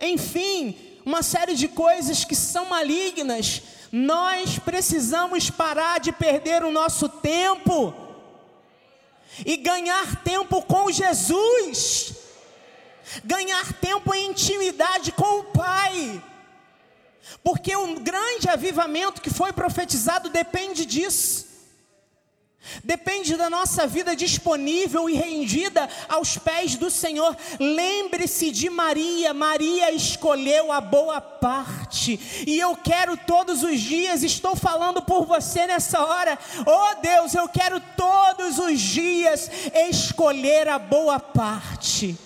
enfim, 0.01 0.94
uma 1.05 1.23
série 1.23 1.55
de 1.55 1.69
coisas 1.69 2.25
que 2.25 2.35
são 2.35 2.67
malignas. 2.67 3.63
Nós 3.93 4.59
precisamos 4.59 5.51
parar 5.51 6.01
de 6.01 6.11
perder 6.13 6.65
o 6.65 6.71
nosso 6.71 7.09
tempo 7.09 7.95
e 9.45 9.57
ganhar 9.57 10.23
tempo 10.23 10.63
com 10.63 10.91
Jesus, 10.91 12.15
ganhar 13.25 13.73
tempo 13.75 14.15
em 14.15 14.31
intimidade 14.31 15.13
com 15.13 15.41
o 15.41 15.45
Pai, 15.45 16.23
porque 17.43 17.75
o 17.77 18.01
grande 18.01 18.49
avivamento 18.49 19.21
que 19.21 19.31
foi 19.31 19.53
profetizado 19.53 20.29
depende 20.31 20.87
disso. 20.87 21.44
Depende 22.83 23.37
da 23.37 23.51
nossa 23.51 23.87
vida 23.87 24.17
disponível 24.17 25.09
e 25.09 25.15
rendida 25.15 25.89
aos 26.09 26.37
pés 26.39 26.77
do 26.77 26.91
Senhor. 26.91 27.37
Lembre-se 27.59 28.51
de 28.51 28.71
Maria. 28.71 29.35
Maria 29.35 29.91
escolheu 29.93 30.73
a 30.73 30.81
boa 30.81 31.21
parte. 31.21 32.19
E 32.47 32.59
eu 32.59 32.77
quero 32.77 33.17
todos 33.17 33.63
os 33.63 33.81
dias, 33.81 34.23
estou 34.23 34.57
falando 34.57 35.03
por 35.03 35.25
você 35.27 35.67
nessa 35.67 36.05
hora. 36.05 36.39
Oh 36.67 37.01
Deus, 37.01 37.35
eu 37.35 37.49
quero 37.49 37.81
todos 37.97 38.59
os 38.59 38.81
dias 38.81 39.51
escolher 39.91 40.69
a 40.69 40.79
boa 40.79 41.21
parte. 41.21 42.17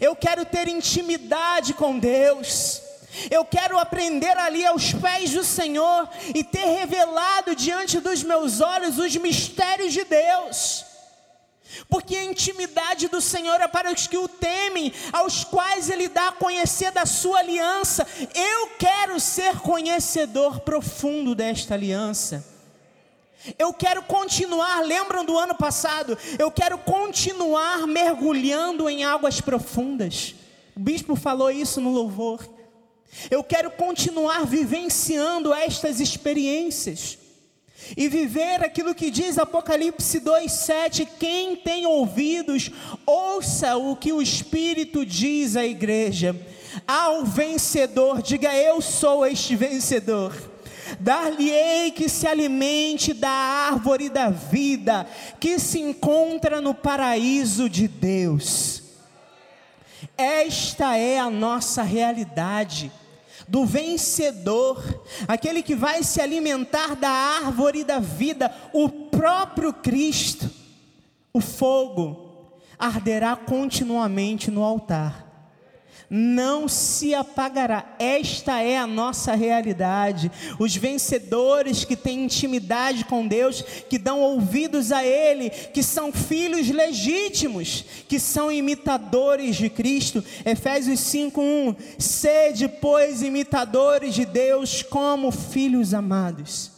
Eu 0.00 0.14
quero 0.14 0.44
ter 0.44 0.68
intimidade 0.68 1.74
com 1.74 1.98
Deus. 1.98 2.89
Eu 3.30 3.44
quero 3.44 3.78
aprender 3.78 4.36
ali 4.38 4.64
aos 4.64 4.92
pés 4.92 5.30
do 5.32 5.42
Senhor 5.42 6.08
e 6.34 6.44
ter 6.44 6.64
revelado 6.64 7.54
diante 7.56 7.98
dos 7.98 8.22
meus 8.22 8.60
olhos 8.60 8.98
os 8.98 9.16
mistérios 9.16 9.92
de 9.92 10.04
Deus. 10.04 10.84
Porque 11.88 12.16
a 12.16 12.24
intimidade 12.24 13.08
do 13.08 13.20
Senhor 13.20 13.60
é 13.60 13.68
para 13.68 13.92
os 13.92 14.06
que 14.06 14.16
o 14.16 14.28
temem, 14.28 14.92
aos 15.12 15.44
quais 15.44 15.88
Ele 15.88 16.08
dá 16.08 16.28
a 16.28 16.32
conhecer 16.32 16.90
da 16.90 17.06
sua 17.06 17.38
aliança. 17.38 18.06
Eu 18.34 18.70
quero 18.78 19.18
ser 19.20 19.58
conhecedor 19.60 20.60
profundo 20.60 21.34
desta 21.34 21.74
aliança. 21.74 22.44
Eu 23.58 23.72
quero 23.72 24.02
continuar, 24.02 24.84
lembram 24.84 25.24
do 25.24 25.38
ano 25.38 25.54
passado? 25.54 26.18
Eu 26.38 26.50
quero 26.50 26.76
continuar 26.78 27.86
mergulhando 27.86 28.88
em 28.88 29.02
águas 29.02 29.40
profundas. 29.40 30.34
O 30.76 30.80
bispo 30.80 31.16
falou 31.16 31.50
isso 31.50 31.80
no 31.80 31.90
louvor. 31.90 32.59
Eu 33.30 33.42
quero 33.42 33.70
continuar 33.70 34.46
vivenciando 34.46 35.52
estas 35.52 36.00
experiências 36.00 37.18
e 37.96 38.08
viver 38.08 38.62
aquilo 38.62 38.94
que 38.94 39.10
diz 39.10 39.38
Apocalipse 39.38 40.20
2:7, 40.20 41.06
quem 41.18 41.56
tem 41.56 41.86
ouvidos, 41.86 42.70
ouça 43.06 43.76
o 43.76 43.96
que 43.96 44.12
o 44.12 44.22
Espírito 44.22 45.04
diz 45.04 45.56
à 45.56 45.64
igreja. 45.64 46.36
Ao 46.86 47.24
vencedor, 47.24 48.22
diga 48.22 48.54
eu 48.54 48.80
sou 48.80 49.26
este 49.26 49.56
vencedor. 49.56 50.32
Dar-lhe-ei 50.98 51.90
que 51.92 52.08
se 52.08 52.26
alimente 52.26 53.12
da 53.12 53.28
árvore 53.28 54.08
da 54.08 54.28
vida, 54.28 55.06
que 55.38 55.58
se 55.58 55.80
encontra 55.80 56.60
no 56.60 56.74
paraíso 56.74 57.68
de 57.68 57.86
Deus. 57.86 58.82
Esta 60.16 60.96
é 60.96 61.18
a 61.18 61.30
nossa 61.30 61.82
realidade 61.82 62.90
do 63.50 63.66
vencedor, 63.66 65.02
aquele 65.26 65.62
que 65.62 65.74
vai 65.74 66.04
se 66.04 66.20
alimentar 66.20 66.94
da 66.94 67.10
árvore 67.10 67.82
da 67.82 67.98
vida, 67.98 68.54
o 68.72 68.88
próprio 68.88 69.72
Cristo. 69.72 70.48
O 71.32 71.40
fogo 71.40 72.54
arderá 72.78 73.34
continuamente 73.34 74.50
no 74.50 74.62
altar 74.62 75.29
não 76.10 76.66
se 76.66 77.14
apagará. 77.14 77.94
Esta 77.96 78.60
é 78.60 78.76
a 78.76 78.86
nossa 78.86 79.36
realidade. 79.36 80.30
Os 80.58 80.74
vencedores 80.74 81.84
que 81.84 81.94
têm 81.94 82.24
intimidade 82.24 83.04
com 83.04 83.24
Deus, 83.24 83.62
que 83.88 83.96
dão 83.96 84.20
ouvidos 84.20 84.90
a 84.90 85.04
Ele, 85.04 85.50
que 85.50 85.84
são 85.84 86.12
filhos 86.12 86.68
legítimos, 86.68 87.84
que 88.08 88.18
são 88.18 88.50
imitadores 88.50 89.54
de 89.54 89.70
Cristo. 89.70 90.24
Efésios 90.44 90.98
5:1. 90.98 91.76
Sede, 91.96 92.66
pois, 92.66 93.22
imitadores 93.22 94.14
de 94.14 94.26
Deus 94.26 94.82
como 94.82 95.30
filhos 95.30 95.94
amados. 95.94 96.72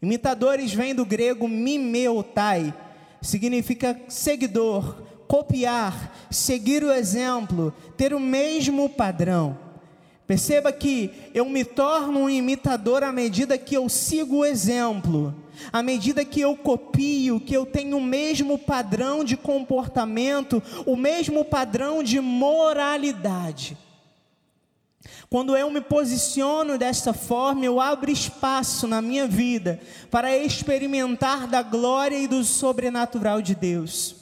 Imitadores 0.00 0.72
vem 0.72 0.94
do 0.94 1.04
grego 1.04 1.46
mimeotai, 1.46 2.72
significa 3.20 4.00
seguidor, 4.08 5.09
copiar, 5.30 6.26
seguir 6.28 6.82
o 6.82 6.90
exemplo, 6.90 7.72
ter 7.96 8.12
o 8.12 8.18
mesmo 8.18 8.88
padrão. 8.88 9.56
Perceba 10.26 10.72
que 10.72 11.08
eu 11.32 11.44
me 11.44 11.64
torno 11.64 12.22
um 12.22 12.28
imitador 12.28 13.04
à 13.04 13.12
medida 13.12 13.56
que 13.56 13.76
eu 13.76 13.88
sigo 13.88 14.38
o 14.38 14.44
exemplo, 14.44 15.32
à 15.72 15.84
medida 15.84 16.24
que 16.24 16.40
eu 16.40 16.56
copio, 16.56 17.38
que 17.38 17.56
eu 17.56 17.64
tenho 17.64 17.98
o 17.98 18.02
mesmo 18.02 18.58
padrão 18.58 19.22
de 19.22 19.36
comportamento, 19.36 20.60
o 20.84 20.96
mesmo 20.96 21.44
padrão 21.44 22.02
de 22.02 22.20
moralidade. 22.20 23.78
Quando 25.28 25.56
eu 25.56 25.70
me 25.70 25.80
posiciono 25.80 26.76
desta 26.76 27.12
forma, 27.12 27.64
eu 27.64 27.80
abro 27.80 28.10
espaço 28.10 28.88
na 28.88 29.00
minha 29.00 29.28
vida 29.28 29.80
para 30.10 30.36
experimentar 30.36 31.46
da 31.46 31.62
glória 31.62 32.18
e 32.18 32.26
do 32.26 32.42
sobrenatural 32.42 33.40
de 33.40 33.54
Deus. 33.54 34.19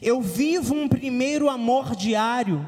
Eu 0.00 0.20
vivo 0.20 0.74
um 0.74 0.88
primeiro 0.88 1.48
amor 1.48 1.94
diário. 1.94 2.66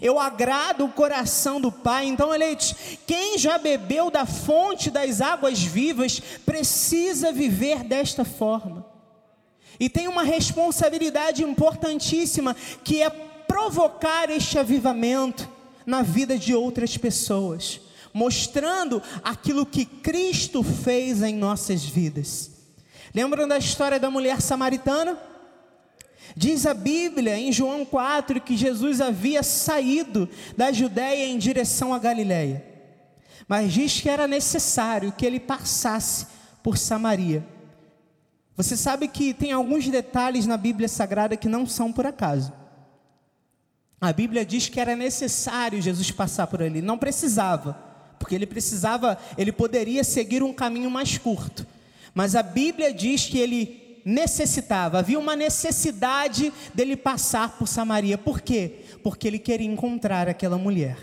Eu 0.00 0.18
agrado 0.18 0.84
o 0.84 0.92
coração 0.92 1.60
do 1.60 1.70
Pai. 1.70 2.06
Então, 2.06 2.34
eleitos, 2.34 2.74
quem 3.06 3.38
já 3.38 3.58
bebeu 3.58 4.10
da 4.10 4.24
fonte 4.24 4.90
das 4.90 5.20
águas 5.20 5.62
vivas 5.62 6.20
precisa 6.44 7.32
viver 7.32 7.84
desta 7.84 8.24
forma. 8.24 8.86
E 9.78 9.88
tem 9.88 10.08
uma 10.08 10.22
responsabilidade 10.22 11.42
importantíssima 11.42 12.54
que 12.82 13.02
é 13.02 13.10
provocar 13.10 14.30
este 14.30 14.58
avivamento 14.58 15.48
na 15.84 16.00
vida 16.02 16.38
de 16.38 16.54
outras 16.54 16.96
pessoas, 16.96 17.80
mostrando 18.12 19.02
aquilo 19.22 19.66
que 19.66 19.84
Cristo 19.84 20.62
fez 20.62 21.22
em 21.22 21.34
nossas 21.34 21.84
vidas. 21.84 22.50
Lembram 23.14 23.46
da 23.46 23.58
história 23.58 24.00
da 24.00 24.10
mulher 24.10 24.40
samaritana? 24.40 25.18
Diz 26.36 26.66
a 26.66 26.74
Bíblia 26.74 27.38
em 27.38 27.52
João 27.52 27.84
4 27.84 28.40
que 28.40 28.56
Jesus 28.56 29.00
havia 29.00 29.42
saído 29.42 30.28
da 30.56 30.72
Judéia 30.72 31.26
em 31.26 31.38
direção 31.38 31.94
à 31.94 31.98
Galiléia, 31.98 32.64
mas 33.46 33.72
diz 33.72 34.00
que 34.00 34.08
era 34.08 34.26
necessário 34.26 35.12
que 35.12 35.24
ele 35.24 35.38
passasse 35.38 36.26
por 36.62 36.76
Samaria. 36.76 37.46
Você 38.56 38.76
sabe 38.76 39.06
que 39.06 39.32
tem 39.32 39.52
alguns 39.52 39.88
detalhes 39.88 40.46
na 40.46 40.56
Bíblia 40.56 40.88
Sagrada 40.88 41.36
que 41.36 41.48
não 41.48 41.66
são 41.66 41.92
por 41.92 42.06
acaso. 42.06 42.52
A 44.00 44.12
Bíblia 44.12 44.44
diz 44.44 44.68
que 44.68 44.80
era 44.80 44.96
necessário 44.96 45.80
Jesus 45.80 46.10
passar 46.10 46.46
por 46.46 46.62
ali, 46.62 46.82
não 46.82 46.98
precisava, 46.98 47.78
porque 48.18 48.34
ele 48.34 48.46
precisava, 48.46 49.18
ele 49.38 49.52
poderia 49.52 50.02
seguir 50.02 50.42
um 50.42 50.52
caminho 50.52 50.90
mais 50.90 51.16
curto. 51.16 51.66
Mas 52.12 52.34
a 52.34 52.42
Bíblia 52.42 52.92
diz 52.92 53.26
que 53.26 53.38
ele 53.38 53.83
necessitava, 54.04 54.98
havia 54.98 55.18
uma 55.18 55.34
necessidade 55.34 56.52
dele 56.74 56.96
passar 56.96 57.58
por 57.58 57.66
Samaria. 57.66 58.18
Por 58.18 58.40
quê? 58.40 58.80
Porque 59.02 59.26
ele 59.26 59.38
queria 59.38 59.66
encontrar 59.66 60.28
aquela 60.28 60.58
mulher. 60.58 60.98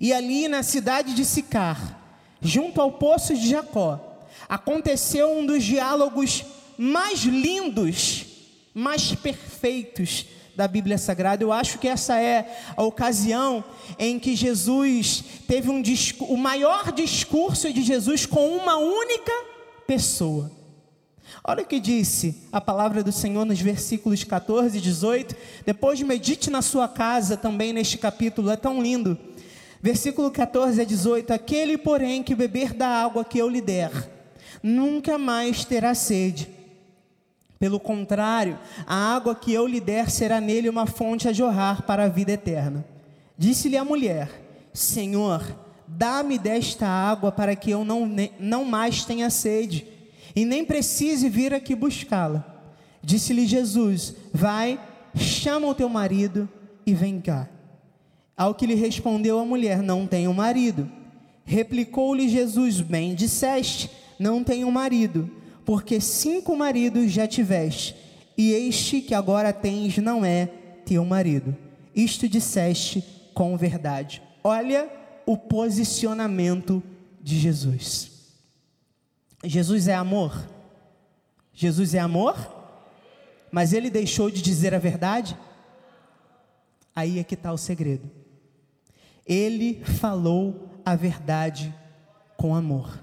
E 0.00 0.12
ali 0.12 0.48
na 0.48 0.62
cidade 0.62 1.14
de 1.14 1.24
Sicar, 1.24 2.00
junto 2.40 2.80
ao 2.80 2.92
poço 2.92 3.34
de 3.34 3.48
Jacó, 3.48 4.26
aconteceu 4.48 5.32
um 5.36 5.44
dos 5.44 5.64
diálogos 5.64 6.44
mais 6.76 7.20
lindos, 7.20 8.26
mais 8.72 9.14
perfeitos 9.14 10.26
da 10.54 10.68
Bíblia 10.68 10.98
Sagrada. 10.98 11.42
Eu 11.42 11.52
acho 11.52 11.78
que 11.78 11.88
essa 11.88 12.20
é 12.20 12.62
a 12.76 12.82
ocasião 12.82 13.64
em 13.98 14.18
que 14.18 14.36
Jesus 14.36 15.24
teve 15.48 15.70
um 15.70 15.82
o 16.28 16.36
maior 16.36 16.92
discurso 16.92 17.72
de 17.72 17.82
Jesus 17.82 18.26
com 18.26 18.56
uma 18.56 18.76
única 18.76 19.32
pessoa. 19.86 20.63
Olha 21.46 21.62
o 21.62 21.66
que 21.66 21.78
disse 21.78 22.34
a 22.50 22.58
palavra 22.58 23.02
do 23.02 23.12
Senhor 23.12 23.44
nos 23.44 23.60
versículos 23.60 24.24
14 24.24 24.78
e 24.78 24.80
18. 24.80 25.36
Depois 25.66 26.00
medite 26.00 26.48
na 26.48 26.62
sua 26.62 26.88
casa 26.88 27.36
também 27.36 27.70
neste 27.70 27.98
capítulo, 27.98 28.50
é 28.50 28.56
tão 28.56 28.80
lindo. 28.80 29.18
Versículo 29.82 30.30
14 30.30 30.80
a 30.80 30.84
18: 30.84 31.34
Aquele, 31.34 31.76
porém, 31.76 32.22
que 32.22 32.34
beber 32.34 32.72
da 32.72 32.88
água 32.88 33.26
que 33.26 33.38
eu 33.38 33.46
lhe 33.46 33.60
der, 33.60 34.10
nunca 34.62 35.18
mais 35.18 35.66
terá 35.66 35.94
sede. 35.94 36.48
Pelo 37.58 37.78
contrário, 37.78 38.58
a 38.86 39.14
água 39.14 39.34
que 39.34 39.52
eu 39.52 39.66
lhe 39.66 39.80
der 39.80 40.10
será 40.10 40.40
nele 40.40 40.70
uma 40.70 40.86
fonte 40.86 41.28
a 41.28 41.32
jorrar 41.32 41.82
para 41.82 42.04
a 42.04 42.08
vida 42.08 42.32
eterna. 42.32 42.86
Disse-lhe 43.36 43.76
a 43.76 43.84
mulher: 43.84 44.30
Senhor, 44.72 45.44
dá-me 45.86 46.38
desta 46.38 46.86
água 46.86 47.30
para 47.30 47.54
que 47.54 47.70
eu 47.70 47.84
não, 47.84 48.10
não 48.40 48.64
mais 48.64 49.04
tenha 49.04 49.28
sede, 49.28 49.93
e 50.34 50.44
nem 50.44 50.64
precise 50.64 51.28
vir 51.28 51.52
aqui 51.54 51.74
buscá-la. 51.74 52.44
Disse-lhe 53.02 53.46
Jesus: 53.46 54.14
Vai, 54.32 54.80
chama 55.14 55.68
o 55.68 55.74
teu 55.74 55.88
marido 55.88 56.48
e 56.86 56.94
vem 56.94 57.20
cá. 57.20 57.48
Ao 58.36 58.54
que 58.54 58.66
lhe 58.66 58.74
respondeu 58.74 59.38
a 59.38 59.44
mulher: 59.44 59.82
Não 59.82 60.06
tenho 60.06 60.32
marido. 60.32 60.90
Replicou-lhe 61.44 62.28
Jesus: 62.28 62.80
Bem 62.80 63.14
disseste, 63.14 63.90
não 64.18 64.42
tenho 64.42 64.70
marido 64.70 65.30
porque 65.64 66.00
cinco 66.00 66.56
maridos 66.56 67.10
já 67.10 67.26
tiveste, 67.26 67.96
e 68.36 68.52
este 68.52 69.00
que 69.00 69.14
agora 69.14 69.52
tens 69.52 69.96
não 69.98 70.24
é 70.24 70.46
teu 70.84 71.04
marido. 71.04 71.56
Isto 71.94 72.28
disseste 72.28 73.02
com 73.32 73.56
verdade. 73.56 74.20
Olha 74.42 74.88
o 75.24 75.36
posicionamento 75.36 76.82
de 77.22 77.38
Jesus. 77.38 78.10
Jesus 79.44 79.88
é 79.88 79.94
amor? 79.94 80.48
Jesus 81.52 81.94
é 81.94 82.00
amor? 82.00 82.36
Mas 83.50 83.72
ele 83.72 83.90
deixou 83.90 84.30
de 84.30 84.42
dizer 84.42 84.74
a 84.74 84.78
verdade? 84.78 85.36
Aí 86.94 87.18
é 87.18 87.24
que 87.24 87.34
está 87.34 87.52
o 87.52 87.58
segredo. 87.58 88.10
Ele 89.26 89.82
falou 89.84 90.68
a 90.84 90.94
verdade 90.94 91.74
com 92.36 92.54
amor. 92.54 93.02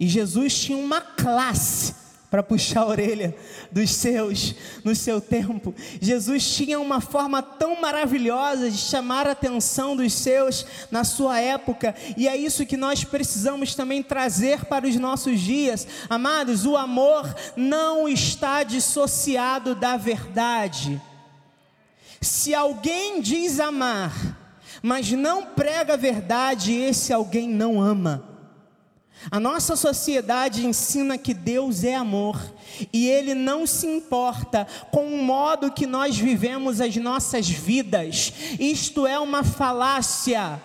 E 0.00 0.08
Jesus 0.08 0.58
tinha 0.58 0.78
uma 0.78 1.00
classe 1.00 1.94
para 2.30 2.42
puxar 2.42 2.80
a 2.82 2.86
orelha 2.86 3.34
dos 3.72 3.90
seus 3.90 4.54
no 4.84 4.94
seu 4.94 5.20
tempo. 5.20 5.74
Jesus 6.00 6.54
tinha 6.54 6.78
uma 6.78 7.00
forma 7.00 7.42
tão 7.42 7.80
maravilhosa 7.80 8.70
de 8.70 8.76
chamar 8.76 9.26
a 9.26 9.32
atenção 9.32 9.96
dos 9.96 10.12
seus 10.12 10.66
na 10.90 11.04
sua 11.04 11.40
época, 11.40 11.94
e 12.16 12.28
é 12.28 12.36
isso 12.36 12.66
que 12.66 12.76
nós 12.76 13.02
precisamos 13.04 13.74
também 13.74 14.02
trazer 14.02 14.64
para 14.66 14.86
os 14.86 14.96
nossos 14.96 15.40
dias. 15.40 15.86
Amados, 16.08 16.66
o 16.66 16.76
amor 16.76 17.34
não 17.56 18.08
está 18.08 18.62
dissociado 18.62 19.74
da 19.74 19.96
verdade. 19.96 21.00
Se 22.20 22.54
alguém 22.54 23.20
diz 23.20 23.60
amar, 23.60 24.12
mas 24.82 25.10
não 25.12 25.44
prega 25.44 25.94
a 25.94 25.96
verdade, 25.96 26.74
esse 26.74 27.12
alguém 27.12 27.48
não 27.48 27.80
ama. 27.80 28.37
A 29.30 29.40
nossa 29.40 29.76
sociedade 29.76 30.66
ensina 30.66 31.18
que 31.18 31.34
Deus 31.34 31.82
é 31.84 31.94
amor 31.94 32.40
e 32.92 33.08
Ele 33.08 33.34
não 33.34 33.66
se 33.66 33.86
importa 33.86 34.66
com 34.90 35.06
o 35.06 35.22
modo 35.22 35.72
que 35.72 35.86
nós 35.86 36.16
vivemos 36.16 36.80
as 36.80 36.96
nossas 36.96 37.48
vidas. 37.48 38.32
Isto 38.58 39.06
é 39.06 39.18
uma 39.18 39.42
falácia. 39.42 40.60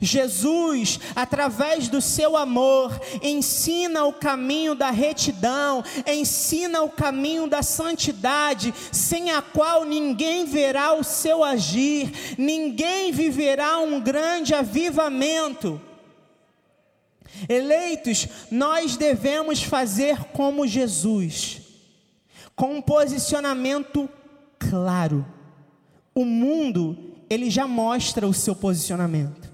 Jesus, 0.00 0.98
através 1.14 1.86
do 1.88 2.00
seu 2.00 2.36
amor, 2.36 3.00
ensina 3.22 4.04
o 4.04 4.12
caminho 4.12 4.74
da 4.74 4.90
retidão, 4.90 5.84
ensina 6.06 6.82
o 6.82 6.88
caminho 6.88 7.46
da 7.46 7.62
santidade, 7.62 8.74
sem 8.90 9.30
a 9.30 9.40
qual 9.40 9.84
ninguém 9.84 10.44
verá 10.44 10.92
o 10.92 11.04
seu 11.04 11.44
agir, 11.44 12.34
ninguém 12.36 13.12
viverá 13.12 13.78
um 13.78 14.00
grande 14.00 14.54
avivamento. 14.54 15.80
Eleitos, 17.48 18.28
nós 18.50 18.96
devemos 18.96 19.62
fazer 19.62 20.18
como 20.32 20.66
Jesus, 20.66 21.60
com 22.54 22.76
um 22.76 22.82
posicionamento 22.82 24.08
claro. 24.58 25.26
O 26.14 26.24
mundo, 26.24 27.14
ele 27.28 27.50
já 27.50 27.66
mostra 27.66 28.26
o 28.26 28.34
seu 28.34 28.54
posicionamento. 28.54 29.50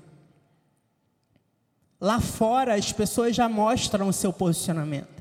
Lá 2.00 2.20
fora, 2.20 2.74
as 2.74 2.92
pessoas 2.92 3.34
já 3.34 3.48
mostram 3.48 4.08
o 4.08 4.12
seu 4.12 4.32
posicionamento. 4.32 5.18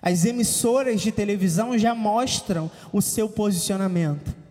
As 0.00 0.24
emissoras 0.24 1.00
de 1.00 1.12
televisão 1.12 1.78
já 1.78 1.94
mostram 1.94 2.70
o 2.92 3.00
seu 3.00 3.28
posicionamento. 3.28 4.41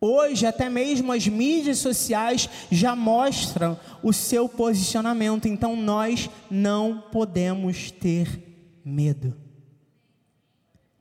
Hoje, 0.00 0.44
até 0.44 0.68
mesmo 0.68 1.12
as 1.12 1.26
mídias 1.26 1.78
sociais 1.78 2.48
já 2.70 2.94
mostram 2.94 3.78
o 4.02 4.12
seu 4.12 4.48
posicionamento, 4.48 5.48
então 5.48 5.74
nós 5.74 6.28
não 6.50 7.02
podemos 7.10 7.90
ter 7.90 8.28
medo. 8.84 9.34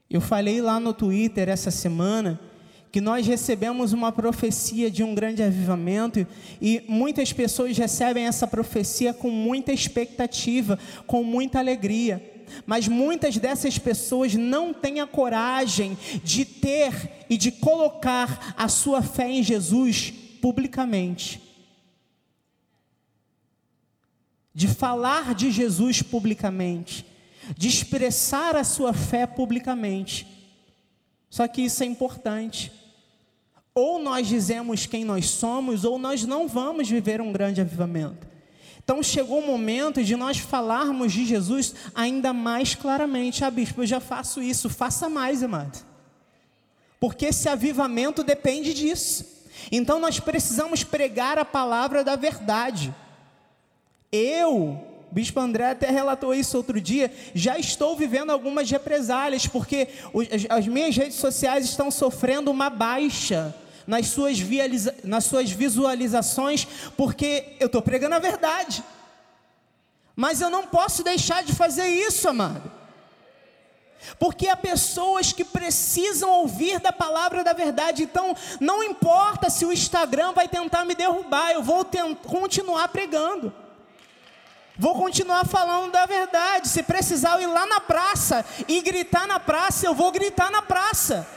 Eu 0.09 0.21
falei 0.21 0.61
lá 0.61 0.79
no 0.79 0.93
Twitter 0.93 1.49
essa 1.49 1.69
semana 1.69 2.39
que 2.89 3.01
nós 3.01 3.27
recebemos 3.27 3.91
uma 3.91 4.13
profecia 4.13 4.89
de 4.89 5.03
um 5.03 5.13
grande 5.13 5.43
avivamento 5.43 6.25
e 6.61 6.81
muitas 6.87 7.33
pessoas 7.33 7.77
recebem 7.77 8.25
essa 8.25 8.47
profecia 8.47 9.13
com 9.13 9.29
muita 9.29 9.73
expectativa, 9.73 10.79
com 11.05 11.21
muita 11.21 11.59
alegria 11.59 12.34
mas 12.65 12.87
muitas 12.87 13.37
dessas 13.37 13.77
pessoas 13.77 14.35
não 14.35 14.73
têm 14.73 14.99
a 14.99 15.07
coragem 15.07 15.97
de 16.23 16.45
ter 16.45 17.25
e 17.29 17.37
de 17.37 17.51
colocar 17.51 18.53
a 18.57 18.67
sua 18.67 19.01
fé 19.01 19.29
em 19.29 19.43
Jesus 19.43 20.13
publicamente. 20.41 21.41
De 24.53 24.67
falar 24.67 25.35
de 25.35 25.51
Jesus 25.51 26.01
publicamente, 26.01 27.05
de 27.57 27.67
expressar 27.67 28.55
a 28.55 28.63
sua 28.63 28.93
fé 28.93 29.25
publicamente. 29.25 30.25
Só 31.29 31.47
que 31.47 31.61
isso 31.61 31.83
é 31.83 31.85
importante. 31.85 32.71
Ou 33.73 33.99
nós 33.99 34.27
dizemos 34.27 34.85
quem 34.85 35.03
nós 35.03 35.29
somos, 35.29 35.83
ou 35.83 35.99
nós 35.99 36.23
não 36.23 36.47
vamos 36.47 36.89
viver 36.89 37.19
um 37.19 37.33
grande 37.33 37.59
avivamento. 37.59 38.34
Então 38.85 39.01
chegou 39.01 39.39
o 39.39 39.47
momento 39.47 40.03
de 40.03 40.15
nós 40.15 40.37
falarmos 40.37 41.11
de 41.11 41.25
Jesus 41.25 41.73
ainda 41.95 42.31
mais 42.31 42.75
claramente. 42.75 43.43
Ah, 43.43 43.49
bispo, 43.49 43.81
eu 43.81 43.87
já 43.87 43.99
faço 43.99 44.43
isso, 44.43 44.69
faça 44.69 45.09
mais, 45.09 45.41
amado. 45.41 45.83
Porque 46.99 47.25
esse 47.25 47.49
avivamento 47.49 48.23
depende 48.23 48.75
disso. 48.75 49.25
Então 49.71 49.99
nós 49.99 50.19
precisamos 50.19 50.83
pregar 50.83 51.39
a 51.39 51.43
palavra 51.43 52.03
da 52.03 52.15
verdade. 52.15 52.93
Eu, 54.11 54.79
Bispo 55.11 55.39
André 55.39 55.71
até 55.71 55.89
relatou 55.89 56.35
isso 56.35 56.55
outro 56.55 56.79
dia. 56.79 57.11
Já 57.33 57.57
estou 57.57 57.97
vivendo 57.97 58.29
algumas 58.29 58.69
represálias, 58.69 59.47
porque 59.47 59.87
as 60.47 60.67
minhas 60.67 60.95
redes 60.95 61.17
sociais 61.17 61.65
estão 61.65 61.89
sofrendo 61.89 62.51
uma 62.51 62.69
baixa 62.69 63.55
nas 63.85 64.07
suas, 64.07 64.37
nas 65.03 65.25
suas 65.25 65.51
visualizações, 65.51 66.67
porque 66.95 67.55
eu 67.59 67.67
estou 67.67 67.81
pregando 67.81 68.15
a 68.15 68.19
verdade. 68.19 68.83
Mas 70.15 70.41
eu 70.41 70.49
não 70.49 70.65
posso 70.65 71.03
deixar 71.03 71.43
de 71.43 71.53
fazer 71.53 71.87
isso, 71.87 72.29
amado. 72.29 72.71
Porque 74.19 74.47
há 74.47 74.55
pessoas 74.55 75.31
que 75.31 75.43
precisam 75.43 76.29
ouvir 76.29 76.79
da 76.79 76.93
palavra 76.93 77.43
da 77.43 77.53
verdade. 77.53 78.03
Então, 78.03 78.35
não 78.59 78.83
importa 78.83 79.49
se 79.49 79.65
o 79.65 79.73
Instagram 79.73 80.31
vai 80.31 80.47
tentar 80.47 80.85
me 80.85 80.95
derrubar, 80.95 81.51
eu 81.51 81.63
vou 81.63 81.85
continuar 82.23 82.87
pregando. 82.89 83.53
Vou 84.77 84.95
continuar 84.95 85.45
falando 85.45 85.91
da 85.91 86.05
verdade. 86.05 86.67
Se 86.67 86.83
precisar 86.83 87.35
eu 87.35 87.49
ir 87.49 87.53
lá 87.53 87.65
na 87.65 87.79
praça 87.79 88.45
e 88.67 88.81
gritar 88.81 89.25
na 89.27 89.39
praça, 89.39 89.85
eu 89.85 89.95
vou 89.95 90.11
gritar 90.11 90.51
na 90.51 90.61
praça. 90.61 91.27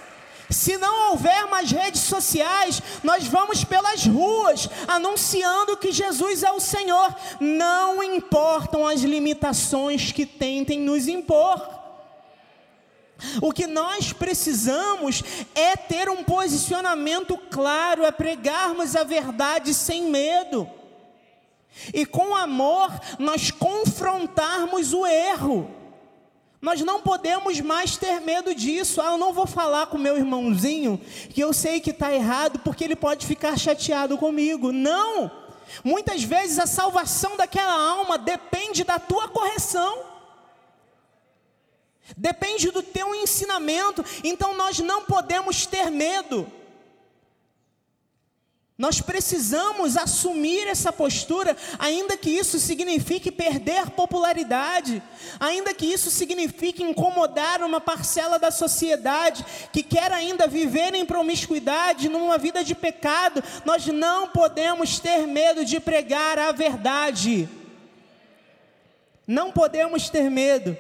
Se 0.51 0.79
não 0.79 1.11
houver 1.11 1.47
mais 1.47 1.71
redes 1.71 2.01
sociais, 2.03 2.83
nós 3.03 3.27
vamos 3.27 3.65
pelas 3.65 4.07
ruas 4.07 4.69
anunciando 4.87 5.77
que 5.77 5.93
Jesus 5.93 6.43
é 6.43 6.51
o 6.51 6.61
Senhor. 6.61 7.15
Não 7.39 8.03
importam 8.03 8.87
as 8.87 9.03
limitações 9.03 10.11
que 10.11 10.25
tentem 10.25 10.81
nos 10.81 11.07
impor. 11.07 11.79
O 13.43 13.53
que 13.53 13.67
nós 13.67 14.13
precisamos 14.13 15.23
é 15.55 15.77
ter 15.77 16.09
um 16.09 16.25
posicionamento 16.25 17.37
claro, 17.51 18.05
é 18.05 18.13
pregarmos 18.13 18.97
a 18.97 19.03
verdade 19.05 19.75
sem 19.75 20.05
medo. 20.05 20.71
E 21.93 22.07
com 22.07 22.35
amor, 22.35 22.91
nós 23.19 23.51
confrontarmos 23.51 24.93
o 24.93 25.07
erro. 25.07 25.78
Nós 26.61 26.81
não 26.81 27.01
podemos 27.01 27.61
mais 27.61 27.97
ter 27.97 28.21
medo 28.21 28.55
disso. 28.55 29.01
Ah, 29.01 29.13
eu 29.13 29.19
não 29.19 29.33
vou 29.33 29.47
falar 29.47 29.87
com 29.87 29.97
meu 29.97 30.17
irmãozinho 30.17 31.01
que 31.31 31.41
eu 31.41 31.53
sei 31.53 31.81
que 31.81 31.91
está 31.91 32.13
errado 32.13 32.59
porque 32.61 32.83
ele 32.83 32.97
pode 32.97 33.27
ficar 33.27 33.57
chateado 33.57 34.19
comigo. 34.19 34.73
Não! 34.73 35.31
Muitas 35.85 36.23
vezes 36.23 36.59
a 36.59 36.67
salvação 36.67 37.37
daquela 37.37 37.73
alma 37.73 38.19
depende 38.19 38.85
da 38.85 38.99
tua 38.99 39.29
correção, 39.29 40.03
depende 42.17 42.71
do 42.71 42.83
teu 42.83 43.15
ensinamento. 43.15 44.05
Então 44.25 44.55
nós 44.55 44.79
não 44.79 45.05
podemos 45.05 45.67
ter 45.67 45.91
medo. 45.91 46.51
Nós 48.79 49.01
precisamos 49.01 49.97
assumir 49.97 50.69
essa 50.69 50.93
postura, 50.93 51.57
ainda 51.81 52.17
que 52.17 52.31
isso 52.31 52.61
signifique 52.61 53.33
perder 53.33 53.91
popularidade, 53.91 55.03
ainda 55.41 55.75
que 55.75 55.85
isso 55.85 56.13
signifique 56.13 56.85
incomodar 56.85 57.61
uma 57.65 57.81
parcela 57.81 58.39
da 58.39 58.53
sociedade 58.53 59.45
que 59.73 59.83
quer 59.83 60.13
ainda 60.13 60.47
viver 60.47 60.95
em 60.95 61.05
promiscuidade, 61.05 62.09
numa 62.09 62.39
vida 62.39 62.63
de 62.63 62.77
pecado. 62.77 63.43
Nós 63.65 63.85
não 63.89 64.29
podemos 64.29 65.01
ter 65.01 65.27
medo 65.27 65.65
de 65.65 65.81
pregar 65.81 66.39
a 66.39 66.53
verdade. 66.53 67.49
Não 69.27 69.51
podemos 69.51 70.09
ter 70.09 70.31
medo 70.31 70.77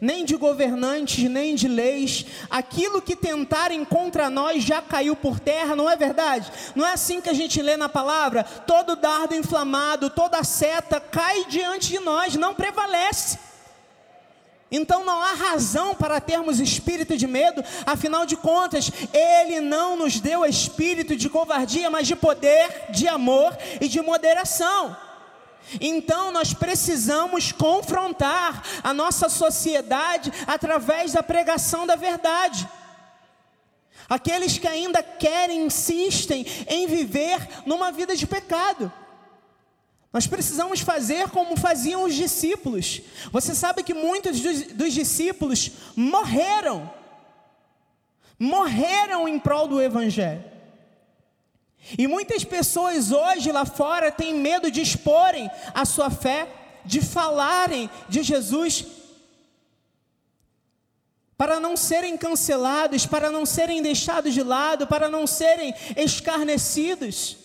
nem 0.00 0.24
de 0.24 0.36
governantes, 0.36 1.28
nem 1.30 1.54
de 1.54 1.68
leis. 1.68 2.26
Aquilo 2.50 3.02
que 3.02 3.16
tentarem 3.16 3.84
contra 3.84 4.30
nós 4.30 4.62
já 4.62 4.82
caiu 4.82 5.16
por 5.16 5.40
terra, 5.40 5.76
não 5.76 5.88
é 5.88 5.96
verdade? 5.96 6.50
Não 6.74 6.86
é 6.86 6.92
assim 6.92 7.20
que 7.20 7.28
a 7.28 7.34
gente 7.34 7.60
lê 7.60 7.76
na 7.76 7.88
palavra? 7.88 8.44
Todo 8.44 8.96
dardo 8.96 9.34
inflamado, 9.34 10.10
toda 10.10 10.42
seta 10.44 11.00
cai 11.00 11.44
diante 11.46 11.88
de 11.88 11.98
nós, 12.00 12.34
não 12.36 12.54
prevalece. 12.54 13.38
Então 14.70 15.04
não 15.04 15.22
há 15.22 15.32
razão 15.32 15.94
para 15.94 16.20
termos 16.20 16.58
espírito 16.58 17.16
de 17.16 17.26
medo, 17.26 17.62
afinal 17.84 18.26
de 18.26 18.36
contas, 18.36 18.90
Ele 19.12 19.60
não 19.60 19.96
nos 19.96 20.18
deu 20.18 20.44
espírito 20.44 21.14
de 21.14 21.28
covardia, 21.28 21.88
mas 21.88 22.06
de 22.06 22.16
poder, 22.16 22.90
de 22.90 23.06
amor 23.06 23.56
e 23.80 23.88
de 23.88 24.00
moderação. 24.00 24.96
Então 25.80 26.30
nós 26.30 26.54
precisamos 26.54 27.52
confrontar 27.52 28.62
a 28.82 28.94
nossa 28.94 29.28
sociedade 29.28 30.32
através 30.46 31.12
da 31.12 31.22
pregação 31.22 31.86
da 31.86 31.96
verdade. 31.96 32.68
Aqueles 34.08 34.56
que 34.56 34.68
ainda 34.68 35.02
querem, 35.02 35.66
insistem 35.66 36.46
em 36.68 36.86
viver 36.86 37.64
numa 37.66 37.90
vida 37.90 38.14
de 38.14 38.26
pecado. 38.26 38.92
Nós 40.12 40.26
precisamos 40.26 40.80
fazer 40.80 41.28
como 41.28 41.56
faziam 41.56 42.04
os 42.04 42.14
discípulos. 42.14 43.02
Você 43.32 43.54
sabe 43.54 43.82
que 43.82 43.92
muitos 43.92 44.40
dos, 44.40 44.94
discípulos 44.94 45.72
morreram, 45.94 46.90
morreram 48.38 49.28
em 49.28 49.38
prol 49.38 49.66
do 49.68 49.82
Evangelho. 49.82 50.55
E 51.98 52.06
muitas 52.06 52.44
pessoas 52.44 53.12
hoje 53.12 53.52
lá 53.52 53.64
fora 53.64 54.10
têm 54.10 54.34
medo 54.34 54.70
de 54.70 54.80
exporem 54.80 55.50
a 55.72 55.84
sua 55.84 56.10
fé, 56.10 56.48
de 56.84 57.00
falarem 57.00 57.88
de 58.08 58.22
Jesus, 58.22 58.84
para 61.36 61.60
não 61.60 61.76
serem 61.76 62.16
cancelados, 62.16 63.06
para 63.06 63.30
não 63.30 63.44
serem 63.44 63.82
deixados 63.82 64.32
de 64.32 64.42
lado, 64.42 64.86
para 64.86 65.08
não 65.08 65.26
serem 65.26 65.74
escarnecidos. 65.96 67.36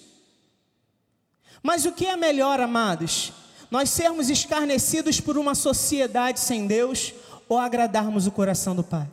Mas 1.62 1.86
o 1.86 1.92
que 1.92 2.06
é 2.06 2.16
melhor, 2.16 2.60
amados? 2.60 3.34
Nós 3.70 3.90
sermos 3.90 4.30
escarnecidos 4.30 5.20
por 5.20 5.38
uma 5.38 5.54
sociedade 5.54 6.40
sem 6.40 6.66
Deus 6.66 7.14
ou 7.48 7.60
agradarmos 7.60 8.26
o 8.26 8.32
coração 8.32 8.76
do 8.76 8.84
Pai? 8.84 9.08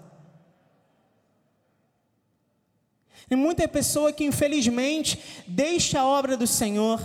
Tem 3.29 3.37
muita 3.37 3.69
pessoa 3.69 4.13
que 4.13 4.25
infelizmente 4.25 5.19
deixa 5.47 6.01
a 6.01 6.07
obra 6.07 6.37
do 6.37 6.47
Senhor, 6.47 6.99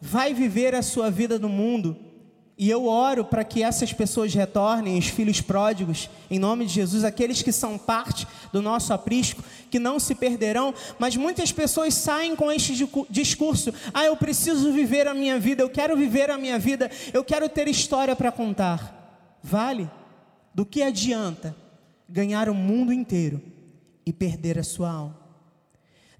vai 0.00 0.32
viver 0.32 0.74
a 0.74 0.82
sua 0.82 1.10
vida 1.10 1.38
no 1.38 1.48
mundo. 1.48 1.96
E 2.60 2.68
eu 2.68 2.86
oro 2.86 3.24
para 3.24 3.44
que 3.44 3.62
essas 3.62 3.92
pessoas 3.92 4.34
retornem, 4.34 4.98
os 4.98 5.06
filhos 5.06 5.40
pródigos, 5.40 6.10
em 6.28 6.40
nome 6.40 6.66
de 6.66 6.72
Jesus, 6.72 7.04
aqueles 7.04 7.40
que 7.40 7.52
são 7.52 7.78
parte 7.78 8.26
do 8.52 8.60
nosso 8.60 8.92
aprisco, 8.92 9.44
que 9.70 9.78
não 9.78 10.00
se 10.00 10.12
perderão, 10.12 10.74
mas 10.98 11.16
muitas 11.16 11.52
pessoas 11.52 11.94
saem 11.94 12.34
com 12.34 12.50
este 12.50 12.88
discurso: 13.08 13.72
ah, 13.94 14.04
eu 14.04 14.16
preciso 14.16 14.72
viver 14.72 15.06
a 15.06 15.14
minha 15.14 15.38
vida, 15.38 15.62
eu 15.62 15.70
quero 15.70 15.96
viver 15.96 16.30
a 16.30 16.38
minha 16.38 16.58
vida, 16.58 16.90
eu 17.12 17.22
quero 17.22 17.48
ter 17.48 17.68
história 17.68 18.16
para 18.16 18.32
contar. 18.32 19.38
Vale? 19.40 19.88
Do 20.52 20.66
que 20.66 20.82
adianta 20.82 21.54
ganhar 22.08 22.48
o 22.48 22.54
mundo 22.54 22.92
inteiro 22.92 23.40
e 24.04 24.12
perder 24.12 24.58
a 24.58 24.64
sua 24.64 24.90
alma? 24.90 25.27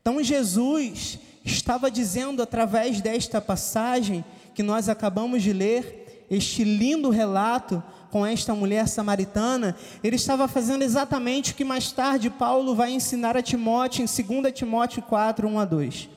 Então 0.08 0.24
Jesus 0.24 1.18
estava 1.44 1.90
dizendo 1.90 2.42
através 2.42 2.98
desta 2.98 3.42
passagem 3.42 4.24
que 4.54 4.62
nós 4.62 4.88
acabamos 4.88 5.42
de 5.42 5.52
ler, 5.52 6.24
este 6.30 6.64
lindo 6.64 7.10
relato 7.10 7.82
com 8.10 8.24
esta 8.24 8.54
mulher 8.54 8.88
samaritana, 8.88 9.76
ele 10.02 10.16
estava 10.16 10.48
fazendo 10.48 10.80
exatamente 10.80 11.52
o 11.52 11.54
que 11.54 11.62
mais 11.62 11.92
tarde 11.92 12.30
Paulo 12.30 12.74
vai 12.74 12.90
ensinar 12.90 13.36
a 13.36 13.42
Timóteo 13.42 14.02
em 14.02 14.40
2 14.40 14.54
Timóteo 14.54 15.02
4, 15.02 15.46
1 15.46 15.58
a 15.58 15.64
2. 15.66 16.08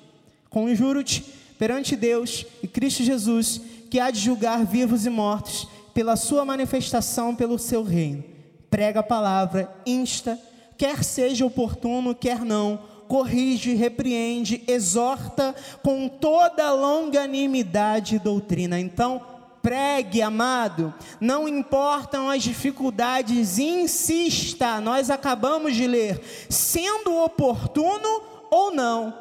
Conjuro-te 0.49 1.25
perante 1.59 1.93
Deus 1.97 2.45
e 2.63 2.69
Cristo 2.69 3.03
Jesus, 3.03 3.59
que 3.89 3.99
há 3.99 4.09
de 4.09 4.21
julgar 4.21 4.63
vivos 4.63 5.05
e 5.05 5.09
mortos, 5.09 5.67
pela 5.93 6.15
sua 6.15 6.45
manifestação 6.45 7.35
pelo 7.35 7.59
seu 7.59 7.83
reino. 7.83 8.23
Prega 8.69 9.01
a 9.01 9.03
palavra, 9.03 9.69
insta, 9.85 10.39
quer 10.77 11.03
seja 11.03 11.45
oportuno, 11.45 12.15
quer 12.15 12.39
não, 12.39 12.89
corrige, 13.11 13.73
repreende, 13.73 14.63
exorta 14.65 15.53
com 15.83 16.07
toda 16.07 16.71
longanimidade 16.71 18.15
e 18.15 18.19
doutrina. 18.19 18.79
Então, 18.79 19.21
pregue, 19.61 20.21
amado, 20.21 20.93
não 21.19 21.45
importam 21.45 22.29
as 22.29 22.41
dificuldades, 22.41 23.59
insista. 23.59 24.79
Nós 24.79 25.09
acabamos 25.09 25.75
de 25.75 25.87
ler, 25.87 26.21
sendo 26.49 27.13
oportuno 27.17 28.23
ou 28.49 28.73
não, 28.73 29.13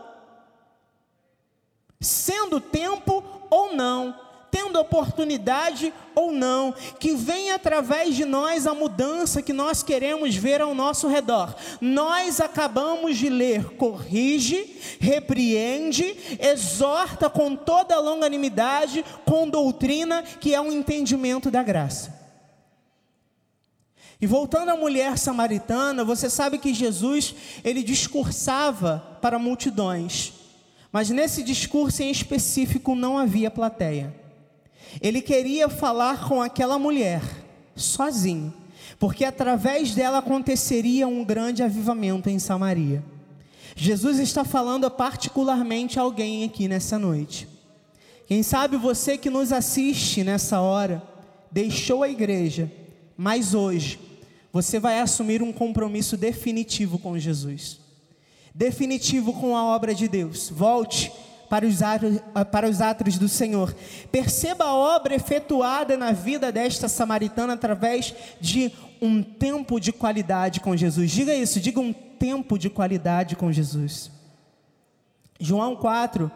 sendo 2.01 2.61
tempo 2.61 3.25
ou 3.51 3.75
não 3.75 4.30
tendo 4.51 4.79
oportunidade 4.79 5.93
ou 6.15 6.33
não, 6.33 6.75
que 6.99 7.15
vem 7.15 7.51
através 7.51 8.15
de 8.17 8.25
nós 8.25 8.67
a 8.67 8.75
mudança 8.75 9.43
que 9.43 9.53
nós 9.53 9.83
queremos 9.83 10.35
ver 10.35 10.61
ao 10.61 10.75
nosso 10.75 11.09
redor. 11.09 11.55
Nós 11.81 12.41
acabamos 12.41 13.17
de 13.17 13.29
ler: 13.29 13.77
corrige, 13.77 14.77
repreende, 14.99 16.17
exorta 16.41 17.31
com 17.31 17.55
toda 17.55 17.99
longanimidade, 17.99 19.05
com 19.25 19.49
doutrina, 19.49 20.23
que 20.23 20.55
é 20.55 20.61
um 20.61 20.73
entendimento 20.73 21.51
da 21.51 21.63
graça. 21.63 22.21
E 24.21 24.27
voltando 24.27 24.69
à 24.69 24.77
mulher 24.77 25.17
samaritana, 25.17 26.05
você 26.05 26.29
sabe 26.29 26.59
que 26.59 26.75
Jesus, 26.75 27.35
ele 27.65 27.83
discursava 27.83 29.19
para 29.23 29.39
multidões. 29.39 30.35
Mas 30.93 31.09
nesse 31.09 31.43
discurso 31.43 32.03
em 32.03 32.11
específico 32.11 32.95
não 32.95 33.17
havia 33.17 33.51
plateia. 33.51 34.20
Ele 35.01 35.21
queria 35.21 35.69
falar 35.69 36.29
com 36.29 36.41
aquela 36.41 36.79
mulher, 36.79 37.23
sozinho, 37.77 38.53
porque 38.99 39.25
através 39.25 39.95
dela 39.95 40.19
aconteceria 40.19 41.07
um 41.07 41.25
grande 41.25 41.63
avivamento 41.63 42.29
em 42.29 42.39
Samaria. 42.39 43.03
Jesus 43.77 44.19
está 44.19 44.45
falando 44.45 44.91
particularmente 44.91 45.99
a 45.99 46.03
alguém 46.03 46.45
aqui 46.45 46.67
nessa 46.67 46.99
noite. 46.99 47.49
Quem 48.27 48.43
sabe 48.43 48.77
você 48.77 49.17
que 49.19 49.31
nos 49.31 49.53
assiste 49.53 50.23
nessa 50.25 50.61
hora, 50.61 51.03
deixou 51.51 52.03
a 52.03 52.09
igreja, 52.09 52.71
mas 53.17 53.55
hoje 53.55 53.99
você 54.53 54.79
vai 54.79 55.01
assumir 55.01 55.43
um 55.43 55.53
compromisso 55.53 56.17
definitivo 56.17 56.99
com 56.99 57.19
Jesus 57.19 57.81
definitivo 58.55 59.33
com 59.33 59.57
a 59.57 59.65
obra 59.65 59.95
de 59.95 60.09
Deus. 60.09 60.51
Volte 60.51 61.13
para 61.51 61.67
os, 61.67 61.83
atos, 61.83 62.21
para 62.53 62.69
os 62.69 62.81
atos 62.81 63.19
do 63.19 63.29
Senhor. 63.29 63.75
Perceba 64.13 64.67
a 64.67 64.75
obra 64.75 65.17
efetuada 65.17 65.97
na 65.97 66.13
vida 66.13 66.53
desta 66.53 66.89
samaritana 66.89 67.55
através 67.55 68.15
de 68.41 68.73
um 69.03 69.21
tempo 69.21 69.81
de 69.81 69.93
qualidade 69.93 70.61
com 70.61 70.77
Jesus. 70.77 71.11
Diga 71.11 71.35
isso, 71.35 71.59
diga 71.59 71.81
um 71.81 71.93
tempo 71.93 72.57
de 72.57 72.71
qualidade 72.71 73.35
com 73.35 73.51
Jesus. 73.51 74.13
João 75.41 75.75
4, 75.75 76.31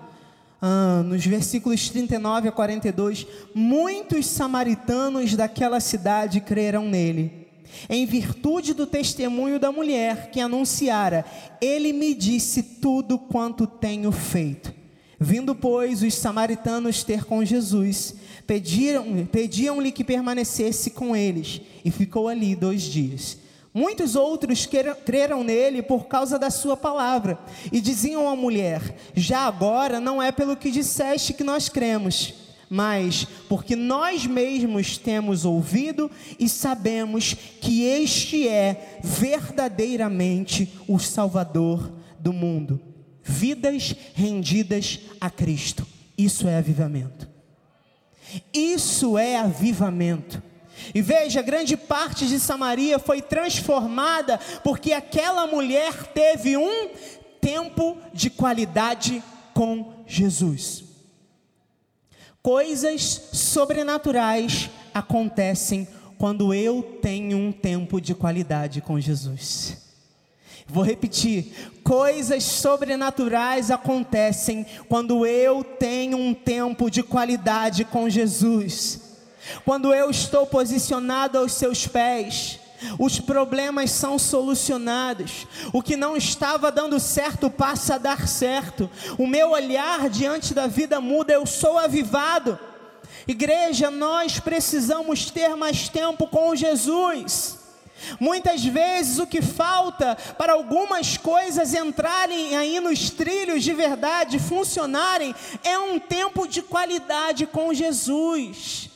ah, 0.60 1.02
nos 1.04 1.24
versículos 1.24 1.88
39 1.90 2.48
a 2.48 2.52
42, 2.52 3.24
muitos 3.54 4.26
samaritanos 4.26 5.36
daquela 5.36 5.78
cidade 5.78 6.40
creram 6.40 6.88
nele, 6.88 7.46
em 7.88 8.04
virtude 8.04 8.74
do 8.74 8.84
testemunho 8.84 9.60
da 9.60 9.70
mulher 9.70 10.30
que 10.32 10.40
anunciara: 10.40 11.24
Ele 11.60 11.92
me 11.92 12.14
disse 12.14 12.62
tudo 12.62 13.16
quanto 13.16 13.64
tenho 13.64 14.10
feito. 14.10 14.84
Vindo, 15.24 15.54
pois, 15.54 16.02
os 16.02 16.14
samaritanos 16.14 17.02
ter 17.02 17.24
com 17.24 17.42
Jesus, 17.42 18.14
pediram-lhe 18.46 19.24
pediam 19.24 19.82
que 19.90 20.04
permanecesse 20.04 20.90
com 20.90 21.16
eles, 21.16 21.62
e 21.82 21.90
ficou 21.90 22.28
ali 22.28 22.54
dois 22.54 22.82
dias. 22.82 23.38
Muitos 23.72 24.16
outros 24.16 24.68
creram 25.06 25.42
nele 25.42 25.80
por 25.80 26.08
causa 26.08 26.38
da 26.38 26.50
sua 26.50 26.76
palavra 26.76 27.38
e 27.72 27.80
diziam 27.80 28.28
à 28.28 28.36
mulher: 28.36 28.96
Já 29.16 29.46
agora 29.46 29.98
não 29.98 30.22
é 30.22 30.30
pelo 30.30 30.56
que 30.56 30.70
disseste 30.70 31.32
que 31.32 31.42
nós 31.42 31.70
cremos, 31.70 32.34
mas 32.68 33.26
porque 33.48 33.74
nós 33.74 34.26
mesmos 34.26 34.98
temos 34.98 35.46
ouvido 35.46 36.10
e 36.38 36.50
sabemos 36.50 37.34
que 37.62 37.82
este 37.82 38.46
é 38.46 39.00
verdadeiramente 39.02 40.70
o 40.86 40.98
Salvador 40.98 41.90
do 42.20 42.32
mundo. 42.32 42.93
Vidas 43.24 43.94
rendidas 44.14 45.00
a 45.20 45.30
Cristo. 45.30 45.86
Isso 46.16 46.46
é 46.46 46.58
avivamento. 46.58 47.28
Isso 48.52 49.18
é 49.18 49.38
avivamento. 49.38 50.42
E 50.94 51.00
veja, 51.00 51.40
grande 51.40 51.76
parte 51.76 52.26
de 52.26 52.38
Samaria 52.38 52.98
foi 52.98 53.22
transformada 53.22 54.38
porque 54.62 54.92
aquela 54.92 55.46
mulher 55.46 56.12
teve 56.12 56.56
um 56.56 56.90
tempo 57.40 57.96
de 58.12 58.30
qualidade 58.30 59.22
com 59.52 60.04
Jesus. 60.06 60.84
Coisas 62.42 63.30
sobrenaturais 63.32 64.68
acontecem 64.92 65.88
quando 66.18 66.52
eu 66.52 66.98
tenho 67.00 67.38
um 67.38 67.52
tempo 67.52 68.00
de 68.00 68.14
qualidade 68.14 68.80
com 68.80 69.00
Jesus. 69.00 69.84
Vou 70.66 70.82
repetir: 70.82 71.72
coisas 71.82 72.42
sobrenaturais 72.44 73.70
acontecem 73.70 74.66
quando 74.88 75.26
eu 75.26 75.62
tenho 75.62 76.16
um 76.16 76.32
tempo 76.32 76.90
de 76.90 77.02
qualidade 77.02 77.84
com 77.84 78.08
Jesus. 78.08 79.00
Quando 79.64 79.92
eu 79.92 80.10
estou 80.10 80.46
posicionado 80.46 81.38
aos 81.38 81.52
seus 81.52 81.86
pés, 81.86 82.58
os 82.98 83.20
problemas 83.20 83.90
são 83.90 84.18
solucionados. 84.18 85.46
O 85.72 85.82
que 85.82 85.96
não 85.96 86.16
estava 86.16 86.72
dando 86.72 86.98
certo 86.98 87.50
passa 87.50 87.94
a 87.94 87.98
dar 87.98 88.26
certo. 88.26 88.90
O 89.18 89.26
meu 89.26 89.50
olhar 89.50 90.08
diante 90.08 90.54
da 90.54 90.66
vida 90.66 91.00
muda, 91.00 91.32
eu 91.32 91.46
sou 91.46 91.78
avivado. 91.78 92.58
Igreja, 93.26 93.90
nós 93.90 94.40
precisamos 94.40 95.30
ter 95.30 95.54
mais 95.56 95.88
tempo 95.88 96.26
com 96.26 96.54
Jesus. 96.54 97.63
Muitas 98.18 98.64
vezes 98.64 99.18
o 99.18 99.26
que 99.26 99.42
falta 99.42 100.16
para 100.38 100.52
algumas 100.52 101.16
coisas 101.16 101.74
entrarem 101.74 102.57
aí 102.57 102.80
nos 102.80 103.11
trilhos 103.11 103.62
de 103.62 103.72
verdade, 103.72 104.38
funcionarem, 104.38 105.34
é 105.62 105.78
um 105.78 105.98
tempo 105.98 106.46
de 106.46 106.62
qualidade 106.62 107.46
com 107.46 107.72
Jesus. 107.72 108.90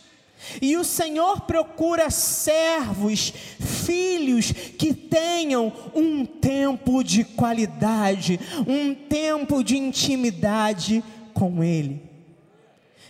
E 0.62 0.76
o 0.76 0.84
Senhor 0.84 1.42
procura 1.42 2.11
servos, 2.11 3.32
filhos 3.61 4.52
que 4.52 4.94
tenham 4.94 5.72
um 5.94 6.24
tempo 6.24 7.02
de 7.02 7.24
qualidade, 7.24 8.40
um 8.66 8.94
tempo 8.94 9.62
de 9.62 9.76
intimidade 9.76 11.02
com 11.34 11.62
Ele. 11.62 12.02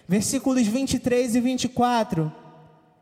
Versículos 0.09 0.67
23 0.67 1.37
e 1.37 1.41
24 1.41 2.33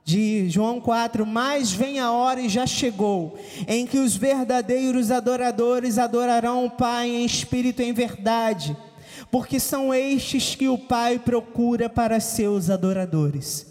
de 0.06 0.48
João 0.48 0.80
4: 0.80 1.26
Mas 1.26 1.72
vem 1.72 1.98
a 1.98 2.12
hora 2.12 2.40
e 2.40 2.48
já 2.48 2.64
chegou, 2.64 3.36
em 3.66 3.84
que 3.84 3.98
os 3.98 4.16
verdadeiros 4.16 5.10
adoradores 5.10 5.98
adorarão 5.98 6.64
o 6.64 6.70
Pai 6.70 7.10
em 7.10 7.24
espírito 7.24 7.82
e 7.82 7.86
em 7.86 7.92
verdade, 7.92 8.76
porque 9.32 9.58
são 9.58 9.92
estes 9.92 10.54
que 10.54 10.68
o 10.68 10.78
Pai 10.78 11.18
procura 11.18 11.90
para 11.90 12.20
seus 12.20 12.70
adoradores. 12.70 13.66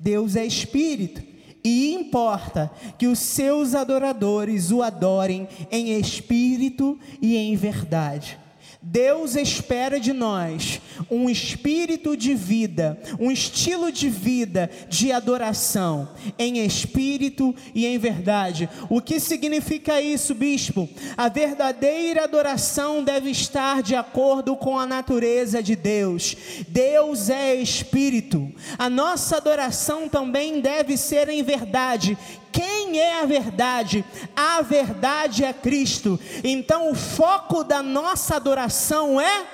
Deus 0.00 0.36
é 0.36 0.46
espírito 0.46 1.22
e 1.62 1.92
importa 1.92 2.70
que 2.98 3.06
os 3.06 3.18
seus 3.18 3.74
adoradores 3.74 4.70
o 4.70 4.82
adorem 4.82 5.46
em 5.70 5.98
espírito 5.98 6.98
e 7.20 7.36
em 7.36 7.54
verdade. 7.56 8.38
Deus 8.86 9.34
espera 9.34 9.98
de 9.98 10.12
nós 10.12 10.80
um 11.10 11.28
espírito 11.30 12.14
de 12.16 12.34
vida, 12.34 12.98
um 13.18 13.30
estilo 13.30 13.90
de 13.90 14.10
vida 14.10 14.70
de 14.90 15.10
adoração, 15.10 16.08
em 16.38 16.64
espírito 16.64 17.54
e 17.74 17.86
em 17.86 17.98
verdade. 17.98 18.68
O 18.90 19.00
que 19.00 19.18
significa 19.18 20.02
isso, 20.02 20.34
bispo? 20.34 20.88
A 21.16 21.30
verdadeira 21.30 22.24
adoração 22.24 23.02
deve 23.02 23.30
estar 23.30 23.82
de 23.82 23.94
acordo 23.94 24.54
com 24.54 24.78
a 24.78 24.86
natureza 24.86 25.62
de 25.62 25.74
Deus. 25.74 26.36
Deus 26.68 27.30
é 27.30 27.54
espírito. 27.54 28.52
A 28.78 28.90
nossa 28.90 29.38
adoração 29.38 30.10
também 30.10 30.60
deve 30.60 30.96
ser 30.98 31.30
em 31.30 31.42
verdade. 31.42 32.18
Quem 32.54 33.00
é 33.00 33.20
a 33.20 33.26
verdade? 33.26 34.04
A 34.36 34.62
verdade 34.62 35.44
é 35.44 35.52
Cristo. 35.52 36.20
Então 36.44 36.88
o 36.88 36.94
foco 36.94 37.64
da 37.64 37.82
nossa 37.82 38.36
adoração 38.36 39.20
é 39.20 39.44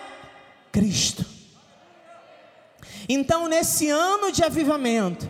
Cristo. 0.70 1.24
Então, 3.08 3.48
nesse 3.48 3.88
ano 3.88 4.30
de 4.30 4.44
avivamento, 4.44 5.28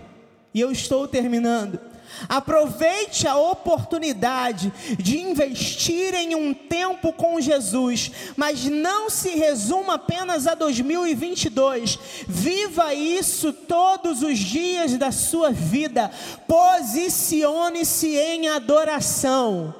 e 0.52 0.60
eu 0.60 0.72
estou 0.72 1.06
terminando, 1.06 1.80
Aproveite 2.28 3.26
a 3.26 3.36
oportunidade 3.36 4.72
de 4.98 5.18
investir 5.18 6.14
em 6.14 6.34
um 6.34 6.52
tempo 6.52 7.12
com 7.12 7.40
Jesus, 7.40 8.10
mas 8.36 8.64
não 8.64 9.08
se 9.08 9.30
resuma 9.30 9.94
apenas 9.94 10.46
a 10.46 10.54
2022. 10.54 11.98
Viva 12.28 12.94
isso 12.94 13.52
todos 13.52 14.22
os 14.22 14.38
dias 14.38 14.96
da 14.98 15.10
sua 15.10 15.50
vida. 15.50 16.10
Posicione-se 16.46 18.16
em 18.16 18.48
adoração. 18.48 19.74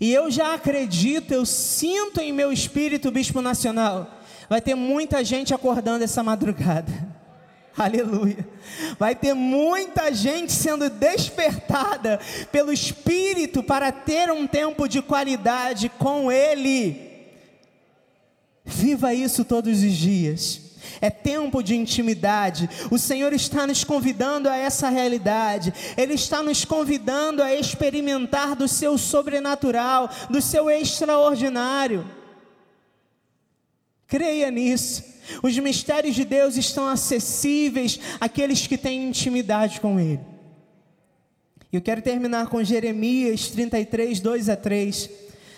E 0.00 0.12
eu 0.12 0.30
já 0.30 0.54
acredito, 0.54 1.32
eu 1.32 1.44
sinto 1.44 2.20
em 2.20 2.32
meu 2.32 2.52
espírito, 2.52 3.10
Bispo 3.10 3.42
Nacional, 3.42 4.08
vai 4.48 4.60
ter 4.60 4.74
muita 4.74 5.24
gente 5.24 5.52
acordando 5.52 6.04
essa 6.04 6.22
madrugada. 6.22 7.21
Aleluia. 7.76 8.46
Vai 8.98 9.14
ter 9.14 9.34
muita 9.34 10.12
gente 10.12 10.52
sendo 10.52 10.90
despertada 10.90 12.20
pelo 12.50 12.72
Espírito 12.72 13.62
para 13.62 13.90
ter 13.90 14.30
um 14.30 14.46
tempo 14.46 14.86
de 14.88 15.00
qualidade 15.00 15.88
com 15.88 16.30
Ele. 16.30 17.10
Viva 18.64 19.14
isso 19.14 19.44
todos 19.44 19.82
os 19.82 19.92
dias. 19.92 20.60
É 21.00 21.10
tempo 21.10 21.62
de 21.62 21.74
intimidade. 21.76 22.68
O 22.90 22.98
Senhor 22.98 23.32
está 23.32 23.66
nos 23.66 23.84
convidando 23.84 24.48
a 24.48 24.56
essa 24.56 24.88
realidade. 24.88 25.72
Ele 25.96 26.14
está 26.14 26.42
nos 26.42 26.64
convidando 26.64 27.42
a 27.42 27.54
experimentar 27.54 28.54
do 28.54 28.68
seu 28.68 28.98
sobrenatural, 28.98 30.10
do 30.28 30.42
seu 30.42 30.70
extraordinário. 30.70 32.04
Creia 34.12 34.50
nisso. 34.50 35.02
Os 35.42 35.58
mistérios 35.58 36.14
de 36.14 36.26
Deus 36.26 36.58
estão 36.58 36.86
acessíveis 36.86 37.98
àqueles 38.20 38.66
que 38.66 38.76
têm 38.76 39.08
intimidade 39.08 39.80
com 39.80 39.98
Ele. 39.98 40.20
Eu 41.72 41.80
quero 41.80 42.02
terminar 42.02 42.48
com 42.48 42.62
Jeremias 42.62 43.48
33, 43.48 44.20
2 44.20 44.50
a 44.50 44.56
3. 44.56 45.08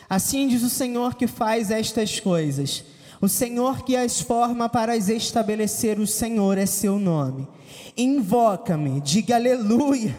Assim 0.09 0.47
diz 0.47 0.63
o 0.63 0.71
Senhor 0.71 1.17
que 1.17 1.27
faz 1.27 1.73
estas 1.73 2.21
coisas. 2.21 2.85
O 3.21 3.29
Senhor 3.29 3.85
que 3.85 3.97
as 3.97 4.21
forma 4.21 4.69
para 4.69 4.93
as 4.93 5.09
estabelecer, 5.09 5.99
o 5.99 6.07
Senhor 6.07 6.57
é 6.57 6.65
seu 6.65 6.97
nome. 6.97 7.49
Invoca-me, 7.97 9.01
diga 9.01 9.35
aleluia, 9.35 10.17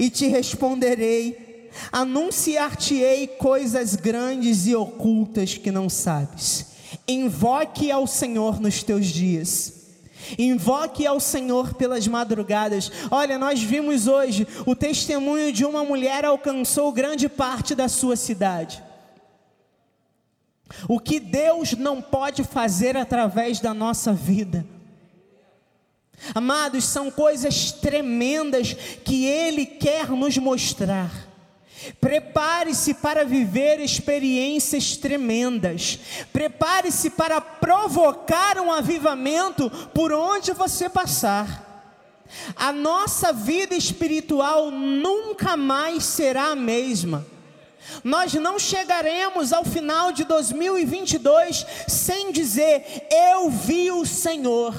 e 0.00 0.10
te 0.10 0.26
responderei. 0.26 1.70
Anunciar-te-ei 1.92 3.28
coisas 3.28 3.94
grandes 3.94 4.66
e 4.66 4.74
ocultas 4.74 5.56
que 5.56 5.70
não 5.70 5.88
sabes. 5.88 6.71
Invoque 7.06 7.90
ao 7.90 8.06
Senhor 8.06 8.60
nos 8.60 8.82
teus 8.82 9.06
dias. 9.06 9.82
Invoque 10.38 11.06
ao 11.06 11.18
Senhor 11.18 11.74
pelas 11.74 12.06
madrugadas. 12.06 12.90
Olha, 13.10 13.38
nós 13.38 13.62
vimos 13.62 14.06
hoje 14.06 14.46
o 14.66 14.74
testemunho 14.74 15.52
de 15.52 15.64
uma 15.64 15.84
mulher 15.84 16.24
alcançou 16.24 16.92
grande 16.92 17.28
parte 17.28 17.74
da 17.74 17.88
sua 17.88 18.16
cidade. 18.16 18.82
O 20.88 20.98
que 20.98 21.20
Deus 21.20 21.72
não 21.72 22.00
pode 22.00 22.44
fazer 22.44 22.96
através 22.96 23.60
da 23.60 23.74
nossa 23.74 24.12
vida. 24.12 24.64
Amados, 26.34 26.84
são 26.84 27.10
coisas 27.10 27.72
tremendas 27.72 28.74
que 29.04 29.26
Ele 29.26 29.66
quer 29.66 30.08
nos 30.08 30.38
mostrar. 30.38 31.31
Prepare-se 32.00 32.94
para 32.94 33.24
viver 33.24 33.80
experiências 33.80 34.96
tremendas. 34.96 35.98
Prepare-se 36.32 37.10
para 37.10 37.40
provocar 37.40 38.58
um 38.58 38.70
avivamento 38.72 39.70
por 39.92 40.12
onde 40.12 40.52
você 40.52 40.88
passar. 40.88 41.70
A 42.56 42.72
nossa 42.72 43.32
vida 43.32 43.74
espiritual 43.74 44.70
nunca 44.70 45.56
mais 45.56 46.04
será 46.04 46.52
a 46.52 46.56
mesma. 46.56 47.26
Nós 48.02 48.32
não 48.34 48.58
chegaremos 48.58 49.52
ao 49.52 49.64
final 49.64 50.12
de 50.12 50.24
2022 50.24 51.66
sem 51.88 52.32
dizer: 52.32 53.06
Eu 53.10 53.50
vi 53.50 53.90
o 53.90 54.06
Senhor. 54.06 54.74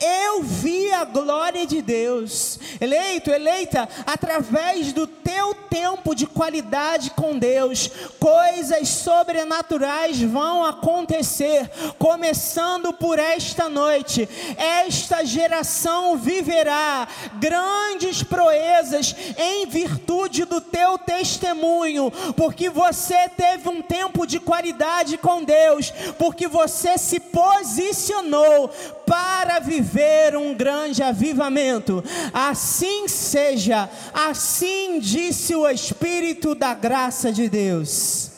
Eu 0.00 0.42
vi 0.42 0.92
a 0.92 1.04
glória 1.04 1.66
de 1.66 1.80
Deus. 1.80 2.58
Eleito, 2.80 3.30
eleita, 3.30 3.88
através 4.06 4.92
do 4.92 5.06
teu 5.06 5.54
tempo 5.54 6.14
de 6.14 6.26
qualidade 6.26 7.10
com 7.10 7.38
Deus, 7.38 7.88
coisas 8.18 8.88
sobrenaturais 8.88 10.20
vão 10.20 10.64
acontecer, 10.64 11.70
começando 11.98 12.92
por 12.92 13.18
esta 13.18 13.68
noite. 13.68 14.28
Esta 14.56 15.24
geração 15.24 16.16
viverá 16.16 17.06
grandes 17.38 18.22
proezas 18.22 19.14
em 19.38 19.66
virtude 19.66 20.44
do 20.44 20.60
teu 20.60 20.98
testemunho, 20.98 22.10
porque 22.36 22.68
você 22.68 23.28
teve 23.28 23.68
um 23.68 23.80
tempo 23.80 24.26
de 24.26 24.40
qualidade 24.40 25.16
com 25.18 25.44
Deus, 25.44 25.92
porque 26.18 26.48
você 26.48 26.98
se 26.98 27.20
posicionou 27.20 28.68
para 29.06 29.59
viver 29.60 30.36
um 30.36 30.54
grande 30.54 31.02
avivamento. 31.02 32.02
Assim 32.32 33.06
seja, 33.06 33.88
assim 34.12 34.98
disse 34.98 35.54
o 35.54 35.68
Espírito 35.68 36.54
da 36.54 36.74
graça 36.74 37.30
de 37.30 37.48
Deus. 37.48 38.30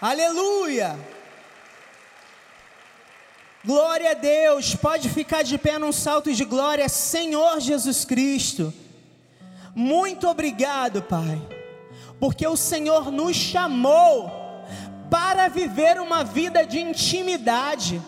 Aleluia! 0.00 0.96
Glória 3.64 4.12
a 4.12 4.14
Deus, 4.14 4.76
pode 4.76 5.08
ficar 5.08 5.42
de 5.42 5.58
pé 5.58 5.76
num 5.76 5.90
salto 5.90 6.32
de 6.32 6.44
glória, 6.44 6.88
Senhor 6.88 7.58
Jesus 7.58 8.04
Cristo. 8.04 8.72
Muito 9.74 10.28
obrigado, 10.28 11.02
Pai, 11.02 11.42
porque 12.20 12.46
o 12.46 12.56
Senhor 12.56 13.10
nos 13.10 13.36
chamou 13.36 14.37
para 15.10 15.48
viver 15.48 16.00
uma 16.00 16.22
vida 16.22 16.64
de 16.66 16.78
intimidade, 16.78 18.00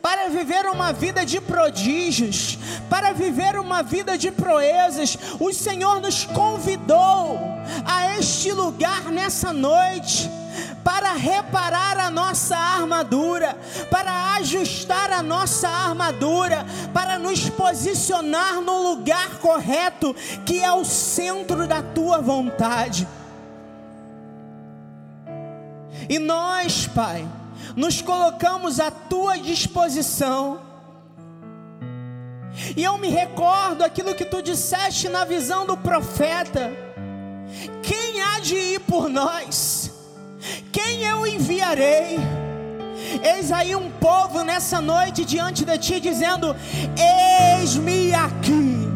para 0.00 0.28
viver 0.28 0.66
uma 0.66 0.92
vida 0.92 1.26
de 1.26 1.40
prodígios, 1.40 2.58
para 2.88 3.12
viver 3.12 3.58
uma 3.58 3.82
vida 3.82 4.16
de 4.16 4.30
proezas. 4.30 5.18
O 5.40 5.52
Senhor 5.52 6.00
nos 6.00 6.24
convidou 6.24 7.38
a 7.84 8.16
este 8.18 8.52
lugar 8.52 9.04
nessa 9.10 9.52
noite 9.52 10.30
para 10.84 11.12
reparar 11.12 11.98
a 11.98 12.10
nossa 12.10 12.56
armadura, 12.56 13.56
para 13.90 14.34
ajustar 14.34 15.12
a 15.12 15.22
nossa 15.22 15.68
armadura, 15.68 16.66
para 16.92 17.18
nos 17.18 17.48
posicionar 17.48 18.60
no 18.60 18.90
lugar 18.90 19.38
correto, 19.38 20.14
que 20.44 20.62
é 20.62 20.72
o 20.72 20.84
centro 20.84 21.66
da 21.66 21.82
tua 21.82 22.18
vontade. 22.20 23.06
E 26.08 26.18
nós, 26.18 26.86
Pai, 26.86 27.26
nos 27.76 28.00
colocamos 28.02 28.80
à 28.80 28.90
tua 28.90 29.38
disposição. 29.38 30.60
E 32.76 32.84
eu 32.84 32.98
me 32.98 33.08
recordo 33.08 33.82
aquilo 33.82 34.14
que 34.14 34.24
tu 34.24 34.42
disseste 34.42 35.08
na 35.08 35.24
visão 35.24 35.64
do 35.64 35.76
profeta: 35.76 36.70
quem 37.82 38.20
há 38.20 38.40
de 38.40 38.54
ir 38.54 38.80
por 38.80 39.08
nós? 39.08 39.90
Quem 40.72 41.02
eu 41.02 41.26
enviarei? 41.26 42.18
Eis 43.22 43.52
aí 43.52 43.76
um 43.76 43.90
povo 43.90 44.42
nessa 44.42 44.80
noite 44.80 45.24
diante 45.24 45.64
de 45.64 45.78
ti 45.78 46.00
dizendo: 46.00 46.54
Eis-me 47.58 48.14
aqui, 48.14 48.88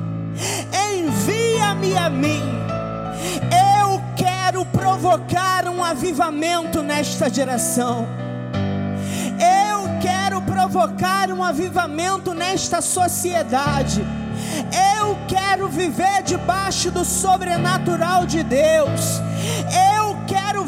envia-me 0.94 1.96
a 1.96 2.10
mim. 2.10 2.42
Provocar 4.98 5.68
um 5.68 5.84
avivamento 5.84 6.82
nesta 6.82 7.28
geração. 7.28 8.08
Eu 9.38 10.00
quero 10.00 10.40
provocar 10.40 11.30
um 11.30 11.44
avivamento 11.44 12.32
nesta 12.32 12.80
sociedade. 12.80 14.02
Eu 14.98 15.18
quero 15.28 15.68
viver 15.68 16.22
debaixo 16.22 16.90
do 16.90 17.04
sobrenatural 17.04 18.24
de 18.24 18.42
Deus. 18.42 19.20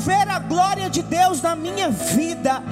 Ver 0.08 0.26
a 0.30 0.38
glória 0.38 0.88
de 0.88 1.02
Deus 1.02 1.42
na 1.42 1.54
minha 1.54 1.90
vida. 1.90 2.62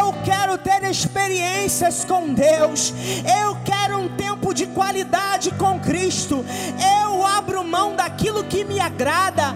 Eu 0.00 0.12
quero 0.24 0.58
ter 0.58 0.82
experiências 0.82 2.04
com 2.04 2.34
Deus. 2.34 2.92
Eu 3.40 3.56
quero 3.64 4.00
um 4.00 4.08
tempo 4.16 4.52
de 4.52 4.66
qualidade 4.66 5.52
com 5.52 5.78
Cristo. 5.78 6.44
Eu 7.00 7.24
abro 7.24 7.62
mão 7.62 7.94
daquilo 7.94 8.42
que 8.42 8.64
me 8.64 8.80
agrada. 8.80 9.54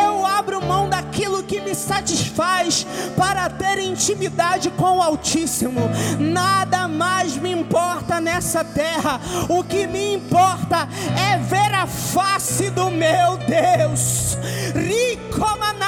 Eu 0.00 0.24
abro 0.24 0.64
mão 0.64 0.88
daquilo 0.88 1.42
que 1.42 1.60
me 1.60 1.74
satisfaz 1.74 2.86
para 3.16 3.50
ter 3.50 3.80
intimidade 3.80 4.70
com 4.70 4.98
o 4.98 5.02
Altíssimo. 5.02 5.80
Nada 6.16 6.86
mais 6.86 7.36
me 7.36 7.50
importa 7.50 8.20
nessa 8.20 8.62
terra. 8.62 9.20
O 9.48 9.64
que 9.64 9.84
me 9.88 10.14
importa 10.14 10.88
é 11.28 11.38
ver 11.38 11.74
a 11.74 11.88
face 11.88 12.70
do 12.70 12.88
meu 12.88 13.36
Deus. 13.38 14.38
Ricomanai 14.76 15.87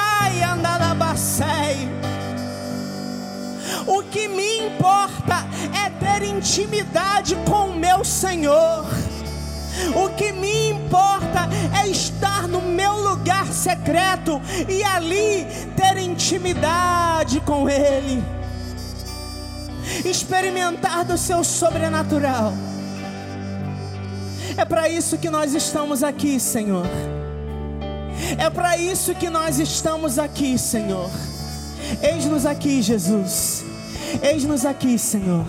Que 4.11 4.27
me 4.27 4.67
importa 4.67 5.47
é 5.73 5.89
ter 5.89 6.27
intimidade 6.27 7.35
com 7.49 7.69
o 7.69 7.75
meu 7.75 8.03
Senhor. 8.03 8.85
O 9.95 10.09
que 10.09 10.33
me 10.33 10.71
importa 10.71 11.47
é 11.81 11.87
estar 11.87 12.47
no 12.47 12.61
meu 12.61 12.93
lugar 12.93 13.47
secreto 13.47 14.41
e 14.67 14.83
ali 14.83 15.47
ter 15.77 15.97
intimidade 15.97 17.39
com 17.39 17.69
Ele, 17.69 18.21
experimentar 20.05 21.05
do 21.05 21.17
seu 21.17 21.41
sobrenatural. 21.43 22.53
É 24.57 24.65
para 24.65 24.89
isso 24.89 25.17
que 25.17 25.29
nós 25.29 25.53
estamos 25.55 26.03
aqui, 26.03 26.37
Senhor. 26.37 26.85
É 28.37 28.49
para 28.49 28.77
isso 28.77 29.15
que 29.15 29.29
nós 29.29 29.57
estamos 29.57 30.19
aqui, 30.19 30.57
Senhor. 30.57 31.09
Eis-nos 32.01 32.45
aqui, 32.45 32.81
Jesus. 32.81 33.70
Eis-nos 34.19 34.65
aqui, 34.65 34.97
Senhor. 34.97 35.45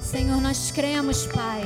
Senhor, 0.00 0.40
nós 0.40 0.70
cremos, 0.70 1.26
Pai, 1.26 1.62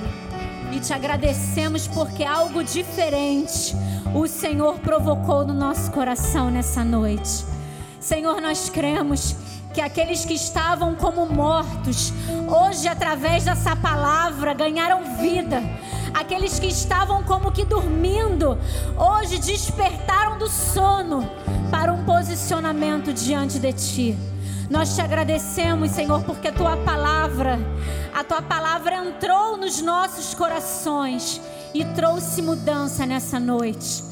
e 0.73 0.79
te 0.79 0.93
agradecemos 0.93 1.89
porque 1.89 2.23
algo 2.23 2.63
diferente 2.63 3.75
o 4.15 4.29
Senhor 4.29 4.79
provocou 4.79 5.45
no 5.45 5.53
nosso 5.53 5.91
coração 5.91 6.51
nessa 6.51 6.85
noite. 6.85 7.45
Senhor, 7.99 8.41
nós 8.41 8.71
cremos 8.71 9.35
que 9.75 9.81
aqueles 9.81 10.25
que 10.25 10.35
estavam 10.35 10.95
como 10.95 11.27
mortos, 11.27 12.13
hoje, 12.49 12.87
através 12.87 13.45
dessa 13.45 13.75
palavra, 13.75 14.55
ganharam 14.55 15.17
vida. 15.17 15.61
Aqueles 16.15 16.59
que 16.59 16.69
estavam 16.69 17.25
como 17.25 17.51
que 17.51 17.65
dormindo, 17.65 18.57
hoje 18.97 19.39
despertaram 19.39 20.39
do 20.39 20.49
sono 20.49 21.29
para 21.71 21.93
um 21.93 22.05
posicionamento 22.05 23.13
diante 23.13 23.59
de 23.59 23.73
Ti. 23.73 24.19
Nós 24.69 24.95
te 24.95 25.01
agradecemos, 25.01 25.91
Senhor, 25.91 26.23
porque 26.25 26.49
a 26.49 26.53
tua 26.53 26.77
palavra, 26.79 27.59
a 28.13 28.25
tua 28.25 28.43
palavra 28.43 28.97
entrou 28.97 29.57
nos 29.57 29.81
nossos 29.81 30.35
corações 30.35 31.41
e 31.73 31.85
trouxe 31.85 32.43
mudança 32.43 33.07
nessa 33.07 33.39
noite. 33.39 34.03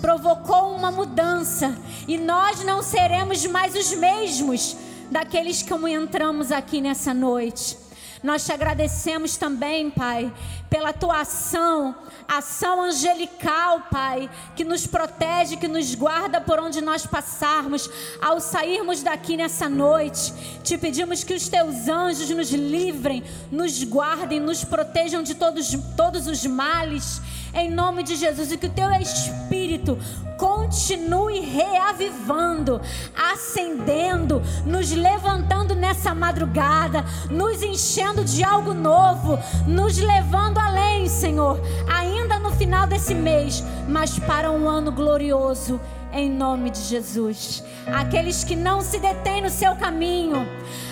Provocou 0.00 0.74
uma 0.74 0.90
mudança 0.90 1.76
e 2.06 2.16
nós 2.16 2.64
não 2.64 2.82
seremos 2.82 3.44
mais 3.46 3.74
os 3.74 3.92
mesmos 3.94 4.76
daqueles 5.10 5.62
como 5.62 5.88
entramos 5.88 6.52
aqui 6.52 6.80
nessa 6.80 7.12
noite. 7.12 7.87
Nós 8.22 8.44
te 8.44 8.52
agradecemos 8.52 9.36
também, 9.36 9.90
Pai, 9.90 10.32
pela 10.68 10.92
tua 10.92 11.20
ação, 11.20 11.94
ação 12.26 12.82
angelical, 12.82 13.82
Pai, 13.90 14.28
que 14.56 14.64
nos 14.64 14.86
protege, 14.86 15.56
que 15.56 15.68
nos 15.68 15.94
guarda 15.94 16.40
por 16.40 16.58
onde 16.58 16.80
nós 16.80 17.06
passarmos. 17.06 17.88
Ao 18.20 18.40
sairmos 18.40 19.02
daqui 19.02 19.36
nessa 19.36 19.68
noite, 19.68 20.32
te 20.62 20.76
pedimos 20.76 21.22
que 21.22 21.34
os 21.34 21.48
teus 21.48 21.88
anjos 21.88 22.28
nos 22.30 22.50
livrem, 22.50 23.22
nos 23.50 23.82
guardem, 23.84 24.40
nos 24.40 24.64
protejam 24.64 25.22
de 25.22 25.34
todos, 25.34 25.70
todos 25.96 26.26
os 26.26 26.44
males 26.44 27.20
em 27.60 27.70
nome 27.70 28.02
de 28.02 28.16
Jesus, 28.16 28.52
e 28.52 28.56
que 28.56 28.66
o 28.66 28.70
teu 28.70 28.90
Espírito 28.92 29.98
continue 30.36 31.40
reavivando, 31.40 32.80
acendendo, 33.16 34.40
nos 34.64 34.92
levantando 34.92 35.74
nessa 35.74 36.14
madrugada, 36.14 37.04
nos 37.28 37.62
enchendo 37.62 38.24
de 38.24 38.44
algo 38.44 38.72
novo, 38.72 39.38
nos 39.66 39.98
levando 39.98 40.58
além, 40.58 41.08
Senhor, 41.08 41.60
ainda 41.88 42.38
no 42.38 42.52
final 42.52 42.86
desse 42.86 43.14
mês, 43.14 43.64
mas 43.88 44.18
para 44.18 44.50
um 44.50 44.68
ano 44.68 44.92
glorioso 44.92 45.80
em 46.12 46.30
nome 46.30 46.70
de 46.70 46.80
Jesus. 46.80 47.62
Aqueles 47.86 48.44
que 48.44 48.54
não 48.54 48.80
se 48.80 48.98
detêm 48.98 49.42
no 49.42 49.50
seu 49.50 49.74
caminho, 49.74 50.46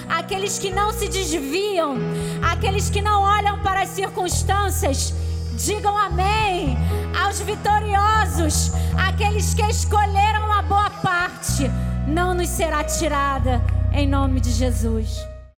aqueles 0.09 0.59
que 0.59 0.71
não 0.71 0.93
se 0.93 1.09
desviam, 1.09 1.97
aqueles 2.43 2.91
que 2.91 3.01
não 3.01 3.23
olham 3.23 3.61
para 3.61 3.83
as 3.83 3.91
circunstâncias, 3.91 5.15
digam 5.57 5.97
amém. 5.97 6.77
Aos 7.19 7.41
vitoriosos, 7.41 8.73
aqueles 8.97 9.55
que 9.55 9.63
escolheram 9.63 10.53
a 10.53 10.63
boa 10.63 10.91
parte, 10.91 11.71
não 12.07 12.35
nos 12.35 12.49
será 12.49 12.85
tirada, 12.85 13.63
em 13.93 14.07
nome 14.07 14.41
de 14.41 14.53
Jesus. 14.53 15.36